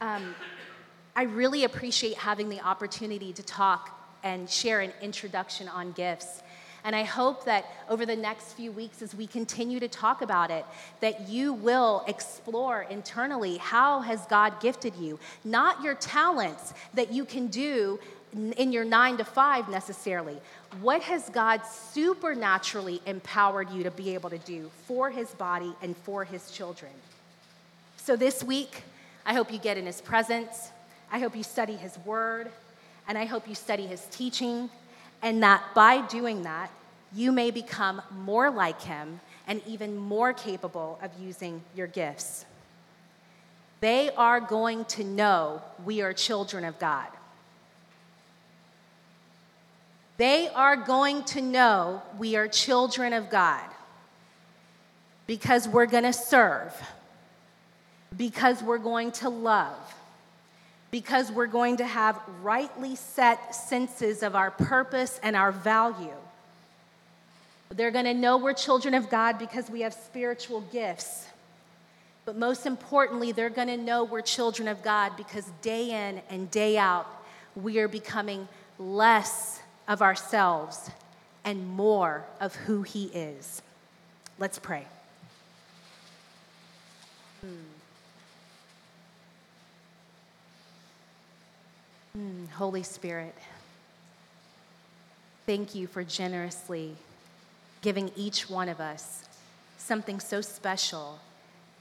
Um, 0.00 0.34
I 1.14 1.24
really 1.24 1.64
appreciate 1.64 2.16
having 2.16 2.48
the 2.48 2.60
opportunity 2.60 3.32
to 3.32 3.42
talk 3.42 3.96
and 4.22 4.48
share 4.48 4.80
an 4.80 4.92
introduction 5.00 5.68
on 5.68 5.92
gifts. 5.92 6.42
And 6.82 6.96
I 6.96 7.02
hope 7.02 7.44
that 7.44 7.66
over 7.88 8.06
the 8.06 8.16
next 8.16 8.54
few 8.54 8.72
weeks, 8.72 9.02
as 9.02 9.14
we 9.14 9.26
continue 9.26 9.80
to 9.80 9.88
talk 9.88 10.22
about 10.22 10.50
it, 10.50 10.64
that 11.00 11.28
you 11.28 11.52
will 11.52 12.04
explore 12.06 12.86
internally 12.88 13.58
how 13.58 14.00
has 14.00 14.24
God 14.26 14.60
gifted 14.60 14.96
you? 14.96 15.18
Not 15.44 15.82
your 15.82 15.94
talents 15.94 16.72
that 16.94 17.12
you 17.12 17.24
can 17.24 17.48
do 17.48 17.98
in 18.32 18.72
your 18.72 18.84
nine 18.84 19.16
to 19.16 19.24
five 19.24 19.68
necessarily. 19.68 20.36
What 20.80 21.02
has 21.02 21.28
God 21.30 21.62
supernaturally 21.66 23.00
empowered 23.06 23.70
you 23.70 23.82
to 23.82 23.90
be 23.90 24.14
able 24.14 24.30
to 24.30 24.38
do 24.38 24.70
for 24.86 25.10
his 25.10 25.28
body 25.30 25.72
and 25.82 25.96
for 25.96 26.24
his 26.24 26.50
children? 26.50 26.92
So 27.96 28.16
this 28.16 28.42
week, 28.42 28.82
I 29.26 29.34
hope 29.34 29.52
you 29.52 29.58
get 29.58 29.76
in 29.76 29.86
his 29.86 30.00
presence. 30.00 30.70
I 31.12 31.18
hope 31.18 31.36
you 31.36 31.42
study 31.42 31.74
his 31.74 31.98
word. 32.04 32.50
And 33.08 33.18
I 33.18 33.24
hope 33.24 33.48
you 33.48 33.54
study 33.54 33.86
his 33.86 34.04
teaching. 34.10 34.70
And 35.22 35.42
that 35.42 35.62
by 35.74 36.06
doing 36.06 36.42
that, 36.44 36.70
you 37.12 37.32
may 37.32 37.50
become 37.50 38.00
more 38.10 38.50
like 38.50 38.80
him 38.82 39.20
and 39.46 39.60
even 39.66 39.96
more 39.96 40.32
capable 40.32 40.98
of 41.02 41.10
using 41.20 41.62
your 41.74 41.88
gifts. 41.88 42.44
They 43.80 44.10
are 44.10 44.40
going 44.40 44.84
to 44.86 45.04
know 45.04 45.62
we 45.84 46.02
are 46.02 46.12
children 46.12 46.64
of 46.64 46.78
God. 46.78 47.08
They 50.20 50.50
are 50.50 50.76
going 50.76 51.24
to 51.32 51.40
know 51.40 52.02
we 52.18 52.36
are 52.36 52.46
children 52.46 53.14
of 53.14 53.30
God 53.30 53.64
because 55.26 55.66
we're 55.66 55.86
going 55.86 56.04
to 56.04 56.12
serve, 56.12 56.78
because 58.14 58.62
we're 58.62 58.76
going 58.76 59.12
to 59.12 59.30
love, 59.30 59.78
because 60.90 61.32
we're 61.32 61.46
going 61.46 61.78
to 61.78 61.86
have 61.86 62.20
rightly 62.42 62.96
set 62.96 63.54
senses 63.54 64.22
of 64.22 64.36
our 64.36 64.50
purpose 64.50 65.18
and 65.22 65.34
our 65.34 65.52
value. 65.52 66.20
They're 67.70 67.90
going 67.90 68.04
to 68.04 68.12
know 68.12 68.36
we're 68.36 68.52
children 68.52 68.92
of 68.92 69.08
God 69.08 69.38
because 69.38 69.70
we 69.70 69.80
have 69.80 69.94
spiritual 69.94 70.60
gifts. 70.70 71.24
But 72.26 72.36
most 72.36 72.66
importantly, 72.66 73.32
they're 73.32 73.48
going 73.48 73.68
to 73.68 73.78
know 73.78 74.04
we're 74.04 74.20
children 74.20 74.68
of 74.68 74.82
God 74.82 75.16
because 75.16 75.50
day 75.62 75.92
in 75.92 76.20
and 76.28 76.50
day 76.50 76.76
out, 76.76 77.06
we 77.56 77.78
are 77.78 77.88
becoming 77.88 78.46
less 78.78 79.60
of 79.90 80.00
ourselves 80.00 80.88
and 81.44 81.68
more 81.68 82.24
of 82.40 82.54
who 82.54 82.80
He 82.82 83.06
is. 83.06 83.60
Let's 84.38 84.58
pray. 84.58 84.86
Hmm. 92.14 92.44
Holy 92.54 92.82
Spirit, 92.82 93.34
thank 95.46 95.74
you 95.74 95.86
for 95.86 96.04
generously 96.04 96.94
giving 97.82 98.12
each 98.14 98.48
one 98.50 98.68
of 98.68 98.80
us 98.80 99.24
something 99.78 100.20
so 100.20 100.40
special 100.40 101.18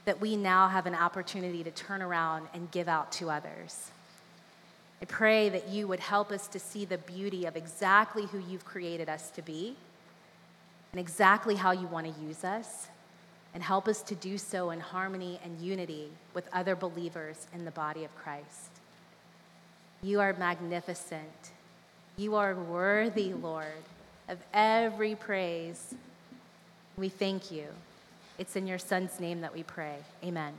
that 0.05 0.21
we 0.21 0.35
now 0.35 0.67
have 0.67 0.85
an 0.85 0.95
opportunity 0.95 1.63
to 1.63 1.71
turn 1.71 2.01
around 2.01 2.47
and 2.53 2.71
give 2.71 2.87
out 2.87 3.11
to 3.11 3.29
others. 3.29 3.91
I 5.01 5.05
pray 5.05 5.49
that 5.49 5.69
you 5.69 5.87
would 5.87 5.99
help 5.99 6.31
us 6.31 6.47
to 6.49 6.59
see 6.59 6.85
the 6.85 6.97
beauty 6.97 7.45
of 7.45 7.55
exactly 7.55 8.25
who 8.25 8.39
you've 8.39 8.65
created 8.65 9.07
us 9.07 9.31
to 9.31 9.41
be 9.41 9.75
and 10.91 10.99
exactly 10.99 11.55
how 11.55 11.71
you 11.71 11.87
want 11.87 12.13
to 12.13 12.21
use 12.21 12.43
us, 12.43 12.87
and 13.53 13.63
help 13.63 13.87
us 13.87 14.01
to 14.01 14.15
do 14.15 14.37
so 14.37 14.71
in 14.71 14.79
harmony 14.79 15.39
and 15.43 15.59
unity 15.59 16.09
with 16.33 16.47
other 16.53 16.75
believers 16.75 17.47
in 17.53 17.65
the 17.65 17.71
body 17.71 18.03
of 18.03 18.15
Christ. 18.15 18.71
You 20.01 20.19
are 20.19 20.33
magnificent. 20.33 21.51
You 22.17 22.35
are 22.35 22.55
worthy, 22.55 23.33
Lord, 23.33 23.83
of 24.27 24.39
every 24.53 25.15
praise. 25.15 25.93
We 26.97 27.09
thank 27.09 27.51
you. 27.51 27.65
It's 28.37 28.55
in 28.55 28.67
your 28.67 28.79
Son's 28.79 29.19
name 29.19 29.41
that 29.41 29.53
we 29.53 29.63
pray. 29.63 29.97
Amen. 30.23 30.53